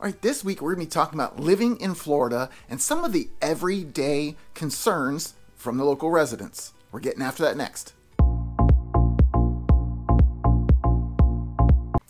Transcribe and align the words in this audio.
All 0.00 0.06
right, 0.06 0.22
this 0.22 0.42
week 0.42 0.62
we're 0.62 0.74
going 0.74 0.86
to 0.86 0.88
be 0.88 0.94
talking 0.94 1.20
about 1.20 1.38
living 1.38 1.78
in 1.78 1.92
Florida 1.92 2.48
and 2.70 2.80
some 2.80 3.04
of 3.04 3.12
the 3.12 3.28
everyday 3.42 4.34
concerns 4.54 5.34
from 5.56 5.76
the 5.76 5.84
local 5.84 6.10
residents. 6.10 6.72
We're 6.90 7.00
getting 7.00 7.20
after 7.20 7.42
that 7.42 7.54
next. 7.54 7.92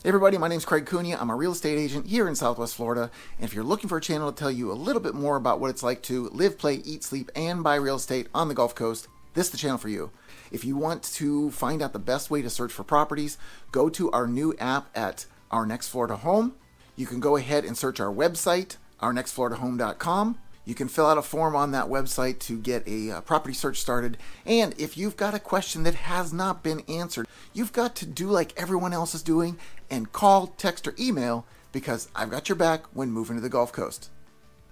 Hey 0.04 0.08
everybody, 0.08 0.38
my 0.38 0.46
name 0.46 0.58
is 0.58 0.64
Craig 0.64 0.87
Cunha. 0.87 1.21
I'm 1.21 1.30
a 1.30 1.34
real 1.34 1.50
estate 1.50 1.80
agent 1.80 2.06
here 2.06 2.29
in 2.29 2.37
Southwest 2.37 2.76
Florida. 2.76 3.11
And 3.40 3.45
if 3.45 3.54
you're 3.54 3.64
looking 3.64 3.88
for 3.88 3.99
a 3.99 4.01
channel 4.01 4.31
to 4.31 4.38
tell 4.38 4.53
you 4.53 4.71
a 4.71 4.75
little 4.75 5.03
bit 5.03 5.17
more 5.17 5.35
about 5.35 5.59
what 5.59 5.71
it's 5.71 5.83
like 5.83 6.01
to 6.03 6.29
live, 6.29 6.59
play, 6.59 6.75
eat, 6.85 7.03
sleep, 7.03 7.33
and 7.35 7.65
buy 7.65 7.75
real 7.75 7.97
estate 7.97 8.29
on 8.33 8.47
the 8.47 8.54
Gulf 8.54 8.77
Coast, 8.77 9.09
this 9.35 9.47
is 9.47 9.51
the 9.51 9.59
channel 9.59 9.79
for 9.79 9.88
you. 9.88 10.13
If 10.53 10.65
you 10.65 10.77
want 10.77 11.03
to 11.15 11.51
find 11.51 11.83
out 11.83 11.93
the 11.93 11.99
best 11.99 12.31
way 12.31 12.41
to 12.41 12.51
search 12.51 12.71
for 12.71 12.85
properties, 12.85 13.37
go 13.72 13.88
to 13.88 14.13
our 14.13 14.29
new 14.29 14.54
app 14.61 14.97
at 14.97 15.27
Our 15.51 15.67
Next 15.67 15.88
Florida 15.88 16.15
Home 16.19 16.55
you 17.01 17.06
can 17.06 17.19
go 17.19 17.37
ahead 17.37 17.64
and 17.64 17.77
search 17.77 17.98
our 17.98 18.12
website, 18.12 18.77
ournextfloridahome.com. 19.01 20.38
You 20.66 20.75
can 20.75 20.87
fill 20.87 21.06
out 21.06 21.16
a 21.16 21.23
form 21.23 21.56
on 21.56 21.73
that 21.73 21.87
website 21.87 22.38
to 22.41 22.59
get 22.59 22.87
a 22.87 23.11
uh, 23.11 23.20
property 23.23 23.55
search 23.55 23.80
started. 23.80 24.19
And 24.45 24.75
if 24.79 24.98
you've 24.98 25.16
got 25.16 25.34
a 25.34 25.39
question 25.39 25.83
that 25.84 25.95
has 25.95 26.33
not 26.33 26.62
been 26.62 26.83
answered, 26.87 27.27
you've 27.55 27.73
got 27.73 27.97
to 27.97 28.06
do 28.06 28.28
like 28.28 28.52
everyone 28.56 28.92
else 28.92 29.15
is 29.15 29.23
doing 29.23 29.56
and 29.91 30.12
call, 30.12 30.48
text, 30.48 30.87
or 30.87 30.95
email 30.98 31.47
because 31.73 32.09
I've 32.15 32.30
got 32.30 32.51
your 32.51 32.56
back 32.56 32.84
when 32.92 33.11
moving 33.11 33.37
to 33.37 33.42
the 33.42 33.48
Gulf 33.48 33.73
Coast. 33.73 34.11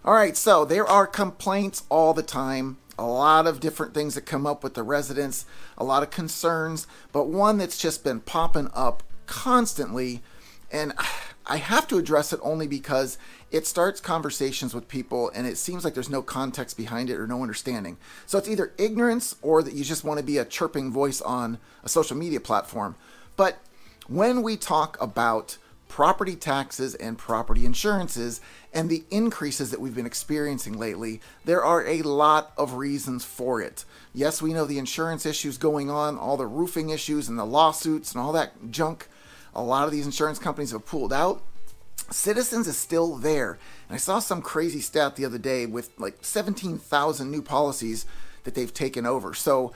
All 0.04 0.14
right, 0.14 0.36
so 0.36 0.64
there 0.64 0.86
are 0.86 1.06
complaints 1.06 1.84
all 1.88 2.12
the 2.12 2.22
time, 2.22 2.76
a 2.98 3.06
lot 3.06 3.46
of 3.46 3.58
different 3.58 3.94
things 3.94 4.14
that 4.14 4.26
come 4.26 4.46
up 4.46 4.62
with 4.62 4.74
the 4.74 4.82
residents, 4.82 5.46
a 5.78 5.84
lot 5.84 6.02
of 6.02 6.10
concerns, 6.10 6.86
but 7.10 7.28
one 7.28 7.56
that's 7.56 7.78
just 7.78 8.04
been 8.04 8.20
popping 8.20 8.70
up 8.74 9.02
constantly. 9.26 10.22
And 10.70 10.92
I 11.48 11.56
have 11.56 11.88
to 11.88 11.98
address 11.98 12.32
it 12.32 12.40
only 12.42 12.66
because 12.66 13.16
it 13.50 13.66
starts 13.66 14.00
conversations 14.00 14.74
with 14.74 14.88
people 14.88 15.30
and 15.34 15.46
it 15.46 15.56
seems 15.56 15.84
like 15.84 15.94
there's 15.94 16.10
no 16.10 16.22
context 16.22 16.76
behind 16.76 17.08
it 17.08 17.18
or 17.18 17.26
no 17.26 17.42
understanding. 17.42 17.96
So 18.26 18.38
it's 18.38 18.48
either 18.48 18.72
ignorance 18.76 19.36
or 19.40 19.62
that 19.62 19.74
you 19.74 19.84
just 19.84 20.04
want 20.04 20.18
to 20.18 20.24
be 20.24 20.38
a 20.38 20.44
chirping 20.44 20.92
voice 20.92 21.20
on 21.20 21.58
a 21.82 21.88
social 21.88 22.16
media 22.16 22.40
platform. 22.40 22.96
But 23.36 23.58
when 24.06 24.42
we 24.42 24.56
talk 24.56 25.00
about 25.00 25.56
property 25.88 26.36
taxes 26.36 26.94
and 26.96 27.16
property 27.16 27.64
insurances 27.64 28.42
and 28.74 28.90
the 28.90 29.04
increases 29.10 29.70
that 29.70 29.80
we've 29.80 29.94
been 29.94 30.06
experiencing 30.06 30.78
lately, 30.78 31.20
there 31.46 31.64
are 31.64 31.86
a 31.86 32.02
lot 32.02 32.52
of 32.58 32.74
reasons 32.74 33.24
for 33.24 33.62
it. 33.62 33.84
Yes, 34.12 34.42
we 34.42 34.52
know 34.52 34.66
the 34.66 34.78
insurance 34.78 35.24
issues 35.24 35.56
going 35.56 35.88
on, 35.88 36.18
all 36.18 36.36
the 36.36 36.46
roofing 36.46 36.90
issues 36.90 37.28
and 37.28 37.38
the 37.38 37.46
lawsuits 37.46 38.12
and 38.12 38.20
all 38.20 38.32
that 38.32 38.70
junk 38.70 39.08
a 39.54 39.62
lot 39.62 39.84
of 39.84 39.92
these 39.92 40.06
insurance 40.06 40.38
companies 40.38 40.72
have 40.72 40.86
pulled 40.86 41.12
out. 41.12 41.42
Citizens 42.10 42.66
is 42.66 42.76
still 42.76 43.16
there. 43.16 43.58
And 43.88 43.94
I 43.94 43.98
saw 43.98 44.18
some 44.18 44.40
crazy 44.40 44.80
stat 44.80 45.16
the 45.16 45.24
other 45.24 45.38
day 45.38 45.66
with 45.66 45.90
like 45.98 46.18
17,000 46.22 47.30
new 47.30 47.42
policies 47.42 48.06
that 48.44 48.54
they've 48.54 48.72
taken 48.72 49.04
over. 49.04 49.34
So 49.34 49.72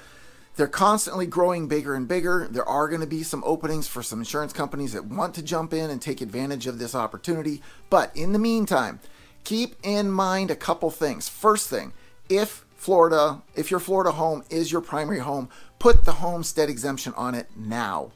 they're 0.56 0.66
constantly 0.66 1.26
growing 1.26 1.66
bigger 1.66 1.94
and 1.94 2.06
bigger. 2.06 2.46
There 2.50 2.68
are 2.68 2.88
going 2.88 3.00
to 3.00 3.06
be 3.06 3.22
some 3.22 3.42
openings 3.44 3.88
for 3.88 4.02
some 4.02 4.18
insurance 4.18 4.52
companies 4.52 4.92
that 4.92 5.06
want 5.06 5.34
to 5.34 5.42
jump 5.42 5.72
in 5.72 5.90
and 5.90 6.00
take 6.00 6.20
advantage 6.20 6.66
of 6.66 6.78
this 6.78 6.94
opportunity. 6.94 7.62
But 7.90 8.14
in 8.14 8.32
the 8.32 8.38
meantime, 8.38 9.00
keep 9.44 9.76
in 9.82 10.10
mind 10.10 10.50
a 10.50 10.56
couple 10.56 10.90
things. 10.90 11.28
First 11.28 11.68
thing, 11.70 11.92
if 12.28 12.64
Florida, 12.76 13.42
if 13.54 13.70
your 13.70 13.80
Florida 13.80 14.12
home 14.12 14.42
is 14.50 14.70
your 14.70 14.80
primary 14.80 15.20
home, 15.20 15.48
put 15.78 16.04
the 16.04 16.12
homestead 16.12 16.68
exemption 16.68 17.14
on 17.16 17.34
it 17.34 17.48
now. 17.56 18.12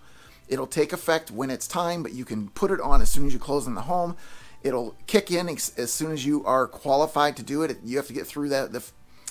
It'll 0.49 0.67
take 0.67 0.93
effect 0.93 1.31
when 1.31 1.51
it's 1.51 1.67
time, 1.67 2.03
but 2.03 2.13
you 2.13 2.25
can 2.25 2.49
put 2.51 2.71
it 2.71 2.81
on 2.81 3.03
as 3.03 3.11
soon 3.11 3.27
as 3.27 3.33
you 3.33 3.39
close 3.39 3.67
on 3.67 3.75
the 3.75 3.83
home. 3.83 4.17
It'll 4.63 4.97
kick 5.07 5.31
in 5.31 5.49
as 5.49 5.93
soon 5.93 6.13
as 6.13 6.25
you 6.25 6.45
are 6.45 6.67
qualified 6.67 7.37
to 7.37 7.43
do 7.43 7.63
it. 7.63 7.79
You 7.85 7.97
have 7.97 8.07
to 8.07 8.13
get 8.13 8.27
through 8.27 8.49
that 8.51 8.73
the, 8.73 8.85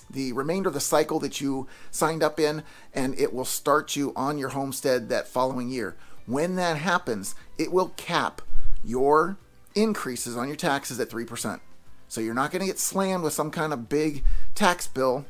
the 0.09 0.33
remainder 0.33 0.69
of 0.69 0.73
the 0.73 0.79
cycle 0.79 1.19
that 1.19 1.41
you 1.41 1.67
signed 1.91 2.23
up 2.23 2.39
in, 2.39 2.63
and 2.93 3.17
it 3.19 3.33
will 3.33 3.45
start 3.45 3.95
you 3.95 4.13
on 4.15 4.37
your 4.37 4.49
homestead 4.49 5.09
that 5.09 5.27
following 5.27 5.69
year. 5.69 5.95
When 6.25 6.55
that 6.55 6.77
happens, 6.77 7.35
it 7.57 7.71
will 7.71 7.89
cap 7.97 8.41
your 8.83 9.37
increases 9.73 10.37
on 10.37 10.47
your 10.47 10.55
taxes 10.55 10.99
at 10.99 11.09
3%. 11.09 11.59
So 12.07 12.21
you're 12.21 12.33
not 12.33 12.51
going 12.51 12.61
to 12.61 12.67
get 12.67 12.79
slammed 12.79 13.23
with 13.23 13.33
some 13.33 13.51
kind 13.51 13.73
of 13.73 13.89
big 13.89 14.23
tax 14.53 14.87
bill. 14.87 15.25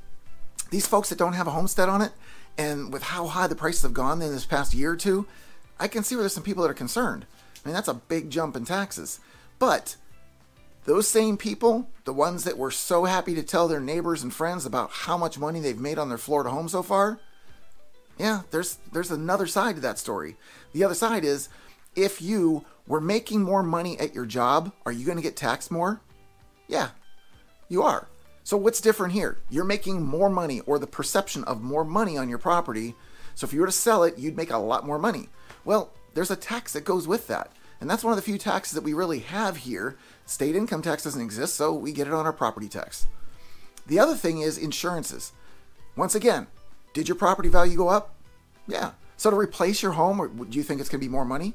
These 0.69 0.87
folks 0.87 1.09
that 1.09 1.17
don't 1.17 1.33
have 1.33 1.47
a 1.47 1.51
homestead 1.51 1.89
on 1.89 2.01
it, 2.01 2.11
and 2.57 2.91
with 2.93 3.03
how 3.03 3.27
high 3.27 3.47
the 3.47 3.55
prices 3.55 3.81
have 3.83 3.93
gone 3.93 4.21
in 4.21 4.31
this 4.31 4.45
past 4.45 4.73
year 4.73 4.91
or 4.91 4.95
two, 4.95 5.25
I 5.79 5.87
can 5.87 6.03
see 6.03 6.15
where 6.15 6.23
there's 6.23 6.33
some 6.33 6.43
people 6.43 6.63
that 6.63 6.71
are 6.71 6.75
concerned. 6.75 7.25
I 7.63 7.67
mean, 7.67 7.73
that's 7.73 7.87
a 7.87 7.93
big 7.93 8.29
jump 8.29 8.55
in 8.55 8.65
taxes. 8.65 9.19
But 9.59 9.95
those 10.85 11.07
same 11.07 11.37
people, 11.37 11.89
the 12.05 12.13
ones 12.13 12.43
that 12.43 12.57
were 12.57 12.71
so 12.71 13.05
happy 13.05 13.33
to 13.35 13.43
tell 13.43 13.67
their 13.67 13.79
neighbors 13.79 14.23
and 14.23 14.33
friends 14.33 14.65
about 14.65 14.91
how 14.91 15.17
much 15.17 15.39
money 15.39 15.59
they've 15.59 15.79
made 15.79 15.97
on 15.97 16.09
their 16.09 16.17
Florida 16.17 16.51
home 16.51 16.69
so 16.69 16.83
far, 16.83 17.19
yeah, 18.17 18.41
there's 18.51 18.77
there's 18.93 19.11
another 19.11 19.47
side 19.47 19.75
to 19.75 19.81
that 19.81 19.99
story. 19.99 20.37
The 20.73 20.83
other 20.83 20.93
side 20.93 21.25
is 21.25 21.49
if 21.95 22.21
you 22.21 22.65
were 22.87 23.01
making 23.01 23.41
more 23.41 23.63
money 23.63 23.99
at 23.99 24.13
your 24.13 24.25
job, 24.25 24.71
are 24.85 24.91
you 24.91 25.05
going 25.05 25.17
to 25.17 25.23
get 25.23 25.35
taxed 25.35 25.71
more? 25.71 26.01
Yeah, 26.67 26.89
you 27.67 27.83
are. 27.83 28.07
So 28.43 28.57
what's 28.57 28.79
different 28.79 29.13
here? 29.13 29.39
You're 29.49 29.65
making 29.65 30.03
more 30.03 30.29
money 30.29 30.59
or 30.61 30.77
the 30.77 30.87
perception 30.87 31.43
of 31.45 31.63
more 31.63 31.83
money 31.83 32.15
on 32.17 32.29
your 32.29 32.37
property. 32.37 32.93
So 33.33 33.45
if 33.45 33.53
you 33.53 33.59
were 33.59 33.65
to 33.65 33.71
sell 33.71 34.03
it, 34.03 34.19
you'd 34.19 34.37
make 34.37 34.51
a 34.51 34.57
lot 34.57 34.85
more 34.85 34.99
money. 34.99 35.29
Well, 35.65 35.91
there's 36.13 36.31
a 36.31 36.35
tax 36.35 36.73
that 36.73 36.85
goes 36.85 37.07
with 37.07 37.27
that. 37.27 37.51
And 37.81 37.89
that's 37.89 38.03
one 38.03 38.13
of 38.13 38.17
the 38.17 38.23
few 38.23 38.37
taxes 38.37 38.73
that 38.73 38.83
we 38.83 38.93
really 38.93 39.19
have 39.19 39.57
here. 39.57 39.97
State 40.25 40.55
income 40.55 40.81
tax 40.81 41.03
doesn't 41.03 41.21
exist, 41.21 41.55
so 41.55 41.73
we 41.73 41.91
get 41.91 42.07
it 42.07 42.13
on 42.13 42.25
our 42.25 42.33
property 42.33 42.69
tax. 42.69 43.07
The 43.85 43.99
other 43.99 44.15
thing 44.15 44.39
is 44.39 44.57
insurances. 44.57 45.33
Once 45.95 46.15
again, 46.15 46.47
did 46.93 47.07
your 47.07 47.17
property 47.17 47.49
value 47.49 47.77
go 47.77 47.89
up? 47.89 48.15
Yeah. 48.67 48.91
So 49.17 49.29
to 49.29 49.35
replace 49.35 49.83
your 49.83 49.91
home, 49.93 50.19
or 50.19 50.27
do 50.27 50.57
you 50.57 50.63
think 50.63 50.79
it's 50.79 50.89
going 50.89 51.01
to 51.01 51.05
be 51.05 51.11
more 51.11 51.25
money? 51.25 51.53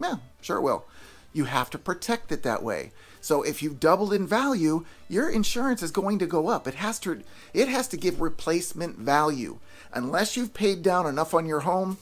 Yeah, 0.00 0.16
sure 0.40 0.58
it 0.58 0.62
will. 0.62 0.86
You 1.32 1.44
have 1.44 1.70
to 1.70 1.78
protect 1.78 2.32
it 2.32 2.42
that 2.44 2.62
way. 2.62 2.92
So 3.20 3.42
if 3.42 3.62
you've 3.62 3.80
doubled 3.80 4.12
in 4.12 4.26
value, 4.26 4.84
your 5.08 5.28
insurance 5.28 5.82
is 5.82 5.90
going 5.90 6.18
to 6.20 6.26
go 6.26 6.48
up. 6.48 6.66
It 6.66 6.74
has 6.74 6.98
to 7.00 7.22
it 7.52 7.68
has 7.68 7.88
to 7.88 7.96
give 7.96 8.20
replacement 8.20 8.96
value. 8.96 9.58
Unless 9.92 10.36
you've 10.36 10.54
paid 10.54 10.82
down 10.82 11.06
enough 11.06 11.34
on 11.34 11.46
your 11.46 11.60
home 11.60 11.98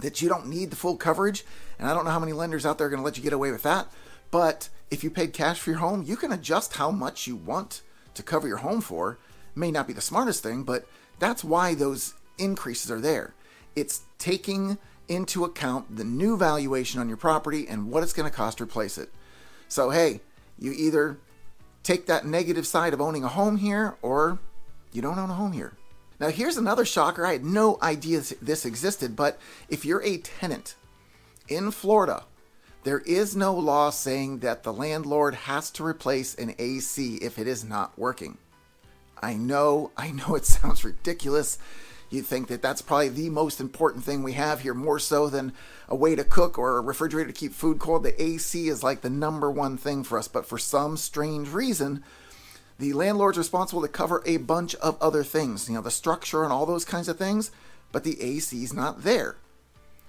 that 0.00 0.20
you 0.20 0.28
don't 0.28 0.46
need 0.46 0.70
the 0.70 0.76
full 0.76 0.96
coverage. 0.96 1.44
And 1.78 1.88
I 1.88 1.94
don't 1.94 2.04
know 2.04 2.10
how 2.10 2.20
many 2.20 2.32
lenders 2.32 2.66
out 2.66 2.78
there 2.78 2.86
are 2.86 2.90
going 2.90 3.00
to 3.00 3.04
let 3.04 3.16
you 3.16 3.22
get 3.22 3.32
away 3.32 3.50
with 3.50 3.62
that. 3.62 3.88
But 4.30 4.68
if 4.90 5.04
you 5.04 5.10
paid 5.10 5.32
cash 5.32 5.60
for 5.60 5.70
your 5.70 5.78
home, 5.78 6.02
you 6.02 6.16
can 6.16 6.32
adjust 6.32 6.74
how 6.74 6.90
much 6.90 7.26
you 7.26 7.36
want 7.36 7.82
to 8.14 8.22
cover 8.22 8.48
your 8.48 8.58
home 8.58 8.80
for. 8.80 9.18
May 9.54 9.70
not 9.70 9.86
be 9.86 9.92
the 9.92 10.00
smartest 10.00 10.42
thing, 10.42 10.64
but 10.64 10.86
that's 11.18 11.44
why 11.44 11.74
those 11.74 12.14
increases 12.38 12.90
are 12.90 13.00
there. 13.00 13.34
It's 13.76 14.02
taking 14.18 14.78
into 15.08 15.44
account 15.44 15.96
the 15.96 16.04
new 16.04 16.36
valuation 16.36 17.00
on 17.00 17.08
your 17.08 17.16
property 17.16 17.66
and 17.68 17.90
what 17.90 18.02
it's 18.02 18.12
going 18.12 18.28
to 18.28 18.34
cost 18.34 18.58
to 18.58 18.64
replace 18.64 18.98
it. 18.98 19.10
So, 19.68 19.90
hey, 19.90 20.20
you 20.58 20.72
either 20.72 21.18
take 21.82 22.06
that 22.06 22.24
negative 22.24 22.66
side 22.66 22.94
of 22.94 23.00
owning 23.00 23.24
a 23.24 23.28
home 23.28 23.56
here 23.56 23.96
or 24.02 24.38
you 24.92 25.02
don't 25.02 25.18
own 25.18 25.30
a 25.30 25.34
home 25.34 25.52
here. 25.52 25.72
Now, 26.20 26.28
here's 26.28 26.56
another 26.56 26.84
shocker. 26.84 27.26
I 27.26 27.32
had 27.32 27.44
no 27.44 27.78
idea 27.82 28.22
this 28.40 28.64
existed, 28.64 29.16
but 29.16 29.38
if 29.68 29.84
you're 29.84 30.02
a 30.02 30.18
tenant 30.18 30.76
in 31.48 31.70
Florida, 31.70 32.24
there 32.84 33.00
is 33.00 33.34
no 33.34 33.54
law 33.54 33.90
saying 33.90 34.40
that 34.40 34.62
the 34.62 34.72
landlord 34.72 35.34
has 35.34 35.70
to 35.72 35.84
replace 35.84 36.34
an 36.34 36.54
AC 36.58 37.16
if 37.16 37.38
it 37.38 37.46
is 37.46 37.64
not 37.64 37.98
working. 37.98 38.38
I 39.22 39.34
know, 39.34 39.90
I 39.96 40.10
know 40.10 40.34
it 40.34 40.44
sounds 40.44 40.84
ridiculous. 40.84 41.58
You 42.10 42.22
think 42.22 42.48
that 42.48 42.62
that's 42.62 42.82
probably 42.82 43.08
the 43.08 43.30
most 43.30 43.58
important 43.58 44.04
thing 44.04 44.22
we 44.22 44.34
have 44.34 44.60
here, 44.60 44.74
more 44.74 44.98
so 44.98 45.28
than 45.28 45.52
a 45.88 45.96
way 45.96 46.14
to 46.14 46.22
cook 46.22 46.58
or 46.58 46.76
a 46.76 46.82
refrigerator 46.82 47.32
to 47.32 47.38
keep 47.38 47.52
food 47.52 47.78
cold. 47.78 48.04
The 48.04 48.22
AC 48.22 48.68
is 48.68 48.84
like 48.84 49.00
the 49.00 49.10
number 49.10 49.50
one 49.50 49.76
thing 49.76 50.04
for 50.04 50.18
us, 50.18 50.28
but 50.28 50.46
for 50.46 50.58
some 50.58 50.96
strange 50.96 51.48
reason, 51.48 52.04
the 52.78 52.92
landlord's 52.92 53.38
responsible 53.38 53.82
to 53.82 53.88
cover 53.88 54.22
a 54.26 54.38
bunch 54.38 54.74
of 54.76 55.00
other 55.00 55.22
things, 55.22 55.68
you 55.68 55.74
know, 55.74 55.80
the 55.80 55.90
structure 55.90 56.42
and 56.44 56.52
all 56.52 56.66
those 56.66 56.84
kinds 56.84 57.08
of 57.08 57.18
things, 57.18 57.50
but 57.92 58.04
the 58.04 58.20
AC 58.20 58.62
is 58.62 58.72
not 58.72 59.04
there. 59.04 59.36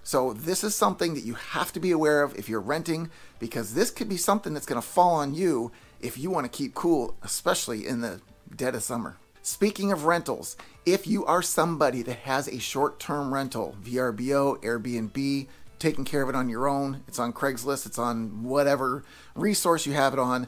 So 0.03 0.33
this 0.33 0.63
is 0.63 0.75
something 0.75 1.15
that 1.15 1.23
you 1.23 1.33
have 1.33 1.73
to 1.73 1.79
be 1.79 1.91
aware 1.91 2.21
of 2.21 2.35
if 2.35 2.47
you're 2.47 2.61
renting 2.61 3.09
because 3.39 3.73
this 3.73 3.89
could 3.89 4.07
be 4.07 4.17
something 4.17 4.53
that's 4.53 4.65
going 4.67 4.81
to 4.81 4.87
fall 4.87 5.15
on 5.15 5.33
you 5.33 5.71
if 5.99 6.17
you 6.17 6.29
want 6.29 6.45
to 6.45 6.57
keep 6.57 6.75
cool, 6.75 7.15
especially 7.23 7.87
in 7.87 8.01
the 8.01 8.21
dead 8.55 8.75
of 8.75 8.83
summer. 8.83 9.17
Speaking 9.41 9.91
of 9.91 10.05
rentals, 10.05 10.57
if 10.85 11.07
you 11.07 11.25
are 11.25 11.41
somebody 11.41 12.01
that 12.03 12.17
has 12.19 12.47
a 12.47 12.59
short-term 12.59 13.33
rental, 13.33 13.75
VRBO, 13.83 14.61
Airbnb, 14.63 15.47
taking 15.79 16.05
care 16.05 16.21
of 16.21 16.29
it 16.29 16.35
on 16.35 16.49
your 16.49 16.67
own, 16.67 17.03
it's 17.07 17.19
on 17.19 17.33
Craigslist, 17.33 17.85
it's 17.85 17.99
on 17.99 18.43
whatever 18.43 19.03
resource 19.35 19.85
you 19.85 19.93
have 19.93 20.13
it 20.13 20.19
on, 20.19 20.47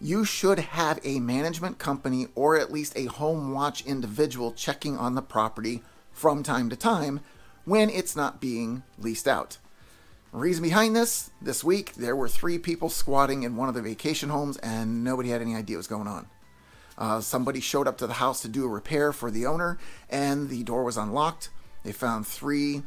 you 0.00 0.24
should 0.24 0.58
have 0.58 1.00
a 1.04 1.20
management 1.20 1.78
company 1.78 2.28
or 2.34 2.58
at 2.58 2.72
least 2.72 2.92
a 2.96 3.06
home 3.06 3.52
watch 3.52 3.84
individual 3.86 4.52
checking 4.52 4.96
on 4.96 5.14
the 5.14 5.22
property 5.22 5.82
from 6.12 6.42
time 6.42 6.68
to 6.70 6.76
time 6.76 7.20
when 7.64 7.90
it's 7.90 8.16
not 8.16 8.40
being 8.40 8.82
leased 8.98 9.26
out. 9.26 9.58
Reason 10.32 10.62
behind 10.62 10.94
this 10.94 11.30
this 11.40 11.64
week, 11.64 11.94
there 11.94 12.16
were 12.16 12.28
three 12.28 12.58
people 12.58 12.90
squatting 12.90 13.42
in 13.42 13.56
one 13.56 13.68
of 13.68 13.74
the 13.74 13.80
vacation 13.80 14.28
homes, 14.28 14.58
and 14.58 15.02
nobody 15.02 15.30
had 15.30 15.40
any 15.40 15.54
idea 15.54 15.76
what 15.76 15.80
was 15.80 15.86
going 15.86 16.06
on. 16.06 16.26
Uh, 16.98 17.20
somebody 17.20 17.60
showed 17.60 17.86
up 17.86 17.96
to 17.98 18.06
the 18.06 18.14
house 18.14 18.42
to 18.42 18.48
do 18.48 18.64
a 18.64 18.68
repair 18.68 19.12
for 19.12 19.30
the 19.30 19.46
owner, 19.46 19.78
and 20.10 20.48
the 20.48 20.62
door 20.62 20.84
was 20.84 20.96
unlocked. 20.96 21.50
They 21.84 21.92
found 21.92 22.26
three 22.26 22.82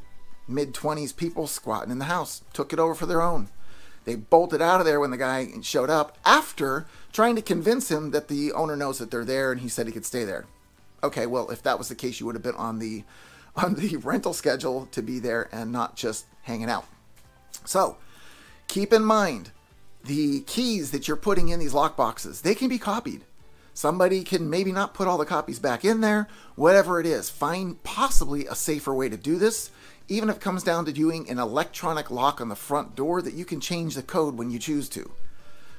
mid 0.48 0.74
20s 0.74 1.16
people 1.16 1.48
squatting 1.48 1.92
in 1.92 2.00
the 2.00 2.06
house, 2.06 2.44
took 2.54 2.74
it 2.74 2.80
over 2.80 2.94
for 2.94 3.06
their 3.06 3.22
own. 3.22 3.50
They 4.10 4.16
bolted 4.16 4.60
out 4.60 4.80
of 4.80 4.88
there 4.88 5.00
when 5.00 5.12
the 5.12 5.18
guy 5.18 5.50
showed 5.62 5.92
up 5.92 6.18
after 6.26 6.88
trying 7.14 7.36
to 7.36 7.44
convince 7.44 7.92
him 7.92 8.10
that 8.10 8.28
the 8.28 8.52
owner 8.54 8.76
knows 8.76 8.98
that 8.98 9.12
they're 9.12 9.24
there 9.24 9.52
and 9.52 9.62
he 9.62 9.70
said 9.70 9.86
he 9.86 9.94
could 9.94 10.04
stay 10.04 10.24
there. 10.24 10.48
Okay, 11.04 11.28
well, 11.28 11.52
if 11.52 11.62
that 11.62 11.78
was 11.78 11.90
the 11.90 11.96
case, 11.96 12.20
you 12.20 12.26
would 12.26 12.34
have 12.34 12.42
been 12.42 12.56
on 12.56 12.80
the 12.80 13.04
on 13.56 13.76
the 13.76 13.98
rental 13.98 14.34
schedule 14.34 14.88
to 14.94 15.04
be 15.04 15.20
there 15.20 15.48
and 15.52 15.72
not 15.72 15.96
just 15.96 16.26
hanging 16.42 16.72
out. 16.72 16.88
So, 17.66 17.98
keep 18.68 18.92
in 18.94 19.04
mind 19.04 19.52
the 20.04 20.42
keys 20.42 20.90
that 20.90 21.08
you're 21.08 21.16
putting 21.16 21.50
in 21.50 21.60
these 21.60 21.76
lock 21.76 21.96
boxes, 21.96 22.42
they 22.42 22.56
can 22.56 22.68
be 22.68 22.80
copied. 22.80 23.26
Somebody 23.76 24.24
can 24.24 24.50
maybe 24.50 24.72
not 24.72 24.96
put 24.96 25.08
all 25.08 25.20
the 25.20 25.26
copies 25.26 25.60
back 25.60 25.86
in 25.86 26.02
there, 26.02 26.28
whatever 26.56 27.00
it 27.00 27.06
is. 27.06 27.30
Find 27.30 27.84
possibly 27.84 28.48
a 28.48 28.56
safer 28.56 28.92
way 28.92 29.08
to 29.08 29.18
do 29.18 29.38
this, 29.38 29.70
even 30.10 30.30
if 30.30 30.38
it 30.38 30.42
comes 30.42 30.64
down 30.64 30.86
to 30.86 30.92
doing 30.92 31.30
an 31.30 31.40
electronic 31.40 32.12
lock 32.12 32.42
on 32.42 32.50
the 32.50 32.56
front 32.56 32.96
door 32.96 33.22
that 33.22 33.34
you 33.34 33.46
can 33.46 33.60
change 33.62 33.96
the 33.96 34.04
code 34.04 34.38
when 34.38 34.52
you 34.52 34.60
choose 34.60 34.90
to. 34.90 35.12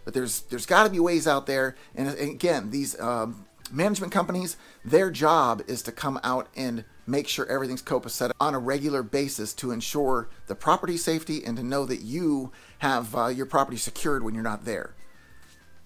But 0.04 0.14
there's 0.14 0.42
there's 0.42 0.66
got 0.66 0.84
to 0.84 0.90
be 0.90 1.00
ways 1.00 1.26
out 1.26 1.46
there, 1.46 1.76
and, 1.94 2.08
and 2.08 2.30
again, 2.30 2.70
these 2.70 2.98
um, 3.00 3.44
management 3.70 4.12
companies, 4.12 4.56
their 4.84 5.10
job 5.10 5.62
is 5.66 5.82
to 5.82 5.92
come 5.92 6.18
out 6.24 6.48
and 6.56 6.84
make 7.06 7.28
sure 7.28 7.46
everything's 7.46 7.82
COPA 7.82 8.08
set 8.08 8.32
on 8.40 8.54
a 8.54 8.58
regular 8.58 9.02
basis 9.02 9.52
to 9.54 9.72
ensure 9.72 10.28
the 10.46 10.54
property 10.54 10.96
safety 10.96 11.44
and 11.44 11.56
to 11.56 11.62
know 11.62 11.84
that 11.84 12.00
you 12.00 12.52
have 12.78 13.14
uh, 13.14 13.26
your 13.26 13.46
property 13.46 13.76
secured 13.76 14.22
when 14.22 14.34
you're 14.34 14.42
not 14.42 14.64
there. 14.64 14.94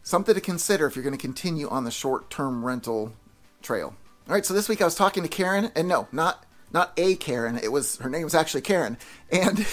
Something 0.02 0.34
to 0.34 0.40
consider 0.40 0.86
if 0.86 0.94
you're 0.94 1.02
going 1.02 1.16
to 1.16 1.20
continue 1.20 1.68
on 1.68 1.84
the 1.84 1.90
short-term 1.90 2.64
rental 2.64 3.14
trail. 3.62 3.94
All 4.28 4.34
right, 4.34 4.44
so 4.44 4.52
this 4.52 4.68
week 4.68 4.82
I 4.82 4.84
was 4.84 4.94
talking 4.94 5.22
to 5.22 5.28
Karen, 5.28 5.70
and 5.74 5.88
no, 5.88 6.08
not 6.12 6.44
not 6.74 6.92
a 6.96 7.14
Karen. 7.14 7.56
It 7.56 7.72
was 7.72 7.96
her 7.98 8.10
name 8.10 8.24
was 8.24 8.34
actually 8.34 8.60
Karen, 8.60 8.98
and 9.30 9.64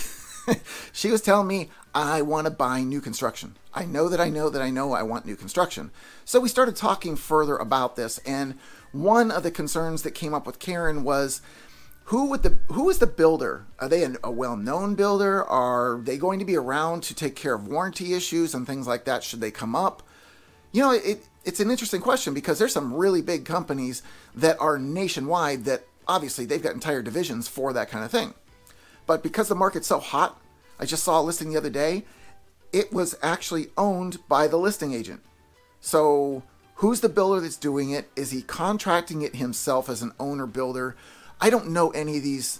she 0.94 1.10
was 1.10 1.22
telling 1.22 1.48
me 1.48 1.70
I 1.94 2.22
want 2.22 2.46
to 2.46 2.52
buy 2.52 2.84
new 2.84 3.02
construction. 3.02 3.58
I 3.74 3.86
know 3.86 4.08
that 4.08 4.22
I 4.22 4.30
know 4.30 4.50
that 4.50 4.62
I 4.62 4.70
know 4.70 4.94
I 4.94 5.04
want 5.04 5.26
new 5.26 5.36
construction. 5.36 5.92
So 6.24 6.40
we 6.40 6.48
started 6.48 6.76
talking 6.76 7.16
further 7.16 7.58
about 7.58 7.96
this, 7.96 8.20
and 8.20 8.58
one 8.92 9.32
of 9.32 9.44
the 9.44 9.52
concerns 9.52 10.04
that 10.04 10.12
came 10.12 10.34
up 10.34 10.46
with 10.46 10.60
Karen 10.60 11.04
was 11.04 11.42
who 12.06 12.28
would 12.28 12.44
the 12.44 12.60
who 12.68 12.90
is 12.90 13.00
the 13.00 13.08
builder? 13.08 13.66
Are 13.80 13.90
they 13.90 14.04
a, 14.04 14.14
a 14.24 14.32
well-known 14.32 14.96
builder? 14.96 15.44
Are 15.44 16.00
they 16.04 16.18
going 16.18 16.40
to 16.40 16.46
be 16.46 16.56
around 16.56 17.02
to 17.04 17.16
take 17.16 17.36
care 17.36 17.56
of 17.56 17.68
warranty 17.68 18.14
issues 18.14 18.54
and 18.54 18.68
things 18.68 18.86
like 18.86 19.06
that 19.06 19.24
should 19.24 19.42
they 19.42 19.52
come 19.52 19.76
up? 19.76 20.04
You 20.72 20.84
know, 20.84 20.92
it, 20.92 21.26
it's 21.44 21.60
an 21.60 21.72
interesting 21.72 22.02
question 22.02 22.34
because 22.34 22.60
there's 22.60 22.74
some 22.74 22.94
really 22.94 23.22
big 23.22 23.46
companies 23.46 24.04
that 24.36 24.58
are 24.60 24.78
nationwide 24.78 25.66
that 25.66 25.86
obviously 26.08 26.46
they've 26.46 26.62
got 26.62 26.74
entire 26.74 27.02
divisions 27.02 27.48
for 27.48 27.74
that 27.74 27.90
kind 27.90 28.04
of 28.04 28.12
thing. 28.12 28.34
But 29.08 29.24
because 29.24 29.48
the 29.48 29.56
market's 29.56 29.88
so 29.88 30.00
hot, 30.00 30.40
I 30.80 30.86
just 30.86 31.04
saw 31.04 31.20
a 31.20 31.24
listing 31.24 31.50
the 31.50 31.58
other 31.58 31.70
day, 31.70 32.04
it 32.72 32.94
was 32.94 33.18
actually 33.22 33.68
owned 33.78 34.18
by 34.28 34.48
the 34.48 34.58
listing 34.58 34.94
agent. 34.94 35.22
So 35.80 36.44
Who's 36.82 37.02
the 37.02 37.10
builder 37.10 37.40
that's 37.42 37.58
doing 37.58 37.92
it? 37.92 38.10
Is 38.16 38.32
he 38.32 38.42
contracting 38.42 39.22
it 39.22 39.36
himself 39.36 39.88
as 39.88 40.02
an 40.02 40.14
owner 40.20 40.48
builder? 40.48 40.96
I 41.40 41.52
don't 41.52 41.70
know 41.70 41.92
any 41.92 42.18
of 42.18 42.24
these 42.24 42.60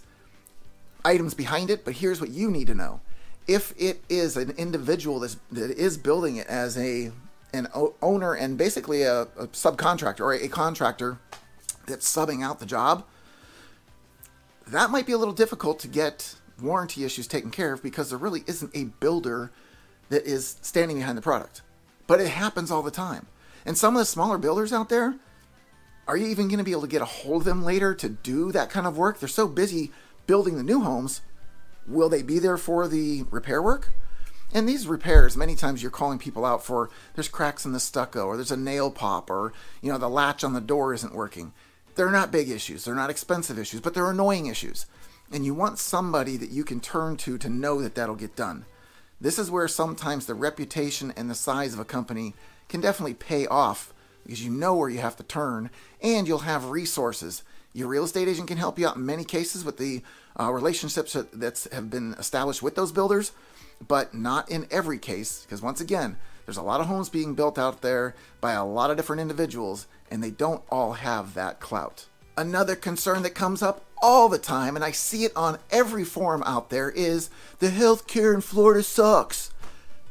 items 1.04 1.34
behind 1.34 1.72
it, 1.72 1.84
but 1.84 1.96
here's 1.96 2.22
what 2.22 2.30
you 2.30 2.52
need 2.52 2.68
to 2.68 2.76
know. 2.76 3.02
If 3.48 3.74
it 3.80 4.04
is 4.10 4.38
an 4.38 4.52
individual 4.60 5.22
that's, 5.22 5.38
that 5.52 5.72
is 5.72 5.98
building 5.98 6.36
it 6.36 6.46
as 6.46 6.78
a 6.78 7.12
an 7.52 7.68
owner 7.74 8.34
and 8.34 8.60
basically 8.60 9.02
a, 9.02 9.24
a 9.24 9.48
subcontractor 9.48 10.20
or 10.20 10.34
a, 10.34 10.44
a 10.44 10.48
contractor 10.48 11.18
that's 11.88 12.08
subbing 12.08 12.44
out 12.44 12.60
the 12.60 12.68
job, 12.68 13.04
that 14.68 14.90
might 14.90 15.06
be 15.06 15.14
a 15.14 15.18
little 15.18 15.34
difficult 15.34 15.80
to 15.80 15.88
get 15.88 16.36
warranty 16.62 17.04
issues 17.04 17.28
taken 17.28 17.52
care 17.52 17.74
of 17.74 17.82
because 17.82 18.10
there 18.10 18.20
really 18.20 18.44
isn't 18.48 18.76
a 18.76 18.86
builder 18.86 19.52
that 20.10 20.26
is 20.26 20.58
standing 20.62 20.98
behind 20.98 21.18
the 21.18 21.22
product. 21.22 21.62
But 22.08 22.20
it 22.20 22.30
happens 22.30 22.72
all 22.72 22.84
the 22.84 22.92
time. 22.92 23.28
And 23.66 23.78
some 23.78 23.96
of 23.96 24.00
the 24.00 24.06
smaller 24.06 24.38
builders 24.38 24.74
out 24.74 24.90
there, 24.90 25.16
are 26.08 26.18
you 26.18 26.28
even 26.28 26.48
going 26.48 26.58
to 26.58 26.64
be 26.64 26.72
able 26.72 26.82
to 26.82 26.88
get 26.88 27.02
a 27.02 27.06
hold 27.06 27.44
of 27.44 27.46
them 27.46 27.64
later 27.64 27.94
to 27.96 28.10
do 28.10 28.52
that 28.52 28.70
kind 28.70 28.88
of 28.88 28.98
work? 28.98 29.20
They're 29.20 29.30
so 29.30 29.48
busy 29.48 29.92
building 30.28 30.58
the 30.58 30.64
new 30.64 30.82
homes. 30.82 31.22
Will 31.88 32.10
they 32.10 32.22
be 32.22 32.40
there 32.40 32.58
for 32.58 32.88
the 32.88 33.24
repair 33.32 33.62
work? 33.62 33.92
And 34.54 34.68
these 34.68 34.88
repairs, 34.88 35.38
many 35.38 35.56
times 35.56 35.82
you're 35.82 35.92
calling 35.92 36.20
people 36.20 36.44
out 36.44 36.66
for 36.66 36.90
there's 37.16 37.30
cracks 37.30 37.66
in 37.66 37.72
the 37.72 37.80
stucco 37.80 38.26
or 38.26 38.36
there's 38.36 38.52
a 38.52 38.58
nail 38.58 38.92
pop 38.92 39.30
or 39.30 39.54
you 39.82 39.92
know 39.92 39.98
the 39.98 40.10
latch 40.10 40.44
on 40.44 40.54
the 40.54 40.62
door 40.62 40.94
isn't 40.94 41.16
working. 41.16 41.54
They're 41.96 42.12
not 42.12 42.32
big 42.32 42.50
issues, 42.50 42.86
they're 42.86 42.96
not 42.96 43.10
expensive 43.10 43.60
issues, 43.60 43.82
but 43.82 43.94
they're 43.94 44.10
annoying 44.10 44.48
issues. 44.48 44.86
And 45.32 45.46
you 45.46 45.54
want 45.54 45.80
somebody 45.80 46.38
that 46.38 46.52
you 46.52 46.64
can 46.64 46.80
turn 46.80 47.18
to 47.18 47.38
to 47.38 47.50
know 47.50 47.82
that 47.82 47.96
that'll 47.96 48.16
get 48.16 48.36
done. 48.36 48.66
This 49.20 49.38
is 49.38 49.52
where 49.52 49.68
sometimes 49.68 50.26
the 50.26 50.34
reputation 50.34 51.14
and 51.16 51.30
the 51.30 51.36
size 51.36 51.74
of 51.74 51.80
a 51.80 51.86
company 51.86 52.34
can 52.70 52.82
definitely 52.82 53.14
pay 53.14 53.46
off 53.48 53.94
because 54.24 54.44
you 54.44 54.52
know 54.52 54.76
where 54.76 54.90
you 54.90 55.00
have 55.00 55.16
to 55.18 55.24
turn 55.24 55.70
and 56.02 56.28
you'll 56.28 56.40
have 56.40 56.70
resources. 56.70 57.44
Your 57.74 57.88
real 57.88 58.04
estate 58.04 58.28
agent 58.28 58.48
can 58.48 58.58
help 58.58 58.78
you 58.78 58.88
out 58.88 58.98
in 58.98 59.06
many 59.06 59.24
cases 59.24 59.64
with 59.64 59.78
the 59.78 60.02
uh, 60.40 60.52
relationships 60.52 61.14
that 61.14 61.68
have 61.72 61.90
been 61.90 62.14
established 62.14 62.62
with 62.62 62.76
those 62.76 62.92
builders, 62.92 63.32
but 63.86 64.14
not 64.14 64.50
in 64.50 64.68
every 64.72 64.98
case 64.98 65.44
because 65.44 65.62
once 65.62 65.80
again, 65.80 66.18
there's 66.52 66.58
a 66.58 66.64
lot 66.64 66.82
of 66.82 66.88
homes 66.88 67.08
being 67.08 67.34
built 67.34 67.58
out 67.58 67.82
there 67.82 68.14
by 68.42 68.52
a 68.52 68.66
lot 68.66 68.92
of 68.92 68.98
different 68.98 69.22
individuals 69.22 69.88
and 70.10 70.22
they 70.22 70.32
don't 70.32 70.62
all 70.70 70.92
have 70.92 71.34
that 71.34 71.62
clout. 71.62 72.08
Another 72.36 72.76
concern 72.76 73.24
that 73.24 73.30
comes 73.30 73.62
up 73.62 73.86
all 74.02 74.28
the 74.28 74.38
time, 74.38 74.76
and 74.76 74.84
I 74.84 74.92
see 74.92 75.24
it 75.24 75.32
on 75.34 75.60
every 75.70 76.04
forum 76.04 76.44
out 76.46 76.70
there, 76.70 76.90
is 76.90 77.30
the 77.60 77.70
healthcare 77.70 78.36
in 78.36 78.42
Florida 78.42 78.84
sucks. 78.84 79.54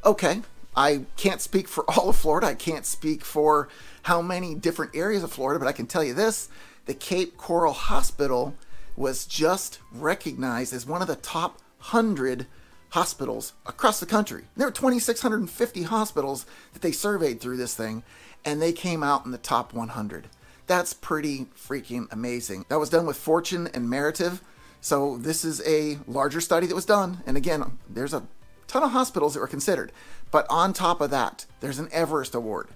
Okay, 0.02 0.40
I 0.74 1.02
can't 1.18 1.42
speak 1.42 1.68
for 1.68 1.84
all 1.90 2.08
of 2.08 2.16
Florida. 2.16 2.46
I 2.46 2.54
can't 2.54 2.86
speak 2.86 3.22
for 3.22 3.68
how 4.04 4.22
many 4.22 4.54
different 4.54 4.96
areas 4.96 5.22
of 5.22 5.30
Florida, 5.30 5.58
but 5.58 5.68
I 5.68 5.72
can 5.72 5.86
tell 5.86 6.02
you 6.02 6.14
this 6.14 6.48
the 6.86 6.94
Cape 6.94 7.36
Coral 7.36 7.74
Hospital 7.74 8.54
was 8.96 9.26
just 9.26 9.78
recognized 9.92 10.72
as 10.72 10.86
one 10.86 11.02
of 11.02 11.08
the 11.08 11.16
top 11.16 11.58
100 11.80 12.46
hospitals 12.90 13.52
across 13.66 14.00
the 14.00 14.06
country. 14.06 14.44
There 14.56 14.66
were 14.66 14.72
2,650 14.72 15.82
hospitals 15.84 16.46
that 16.72 16.82
they 16.82 16.92
surveyed 16.92 17.40
through 17.40 17.56
this 17.56 17.74
thing, 17.74 18.02
and 18.44 18.60
they 18.60 18.72
came 18.72 19.02
out 19.02 19.24
in 19.24 19.30
the 19.30 19.38
top 19.38 19.72
100. 19.72 20.28
That's 20.66 20.92
pretty 20.92 21.46
freaking 21.56 22.06
amazing. 22.12 22.66
That 22.68 22.78
was 22.78 22.90
done 22.90 23.06
with 23.06 23.16
Fortune 23.16 23.68
and 23.74 23.90
Merative. 23.90 24.40
So, 24.80 25.18
this 25.18 25.44
is 25.44 25.60
a 25.66 25.98
larger 26.06 26.40
study 26.40 26.66
that 26.66 26.74
was 26.74 26.86
done. 26.86 27.22
And 27.26 27.36
again, 27.36 27.78
there's 27.88 28.14
a 28.14 28.26
ton 28.66 28.82
of 28.84 28.92
hospitals 28.92 29.34
that 29.34 29.40
were 29.40 29.46
considered. 29.46 29.92
But 30.30 30.46
on 30.48 30.72
top 30.72 31.00
of 31.00 31.10
that, 31.10 31.44
there's 31.60 31.78
an 31.78 31.88
Everest 31.92 32.34
Award. 32.34 32.68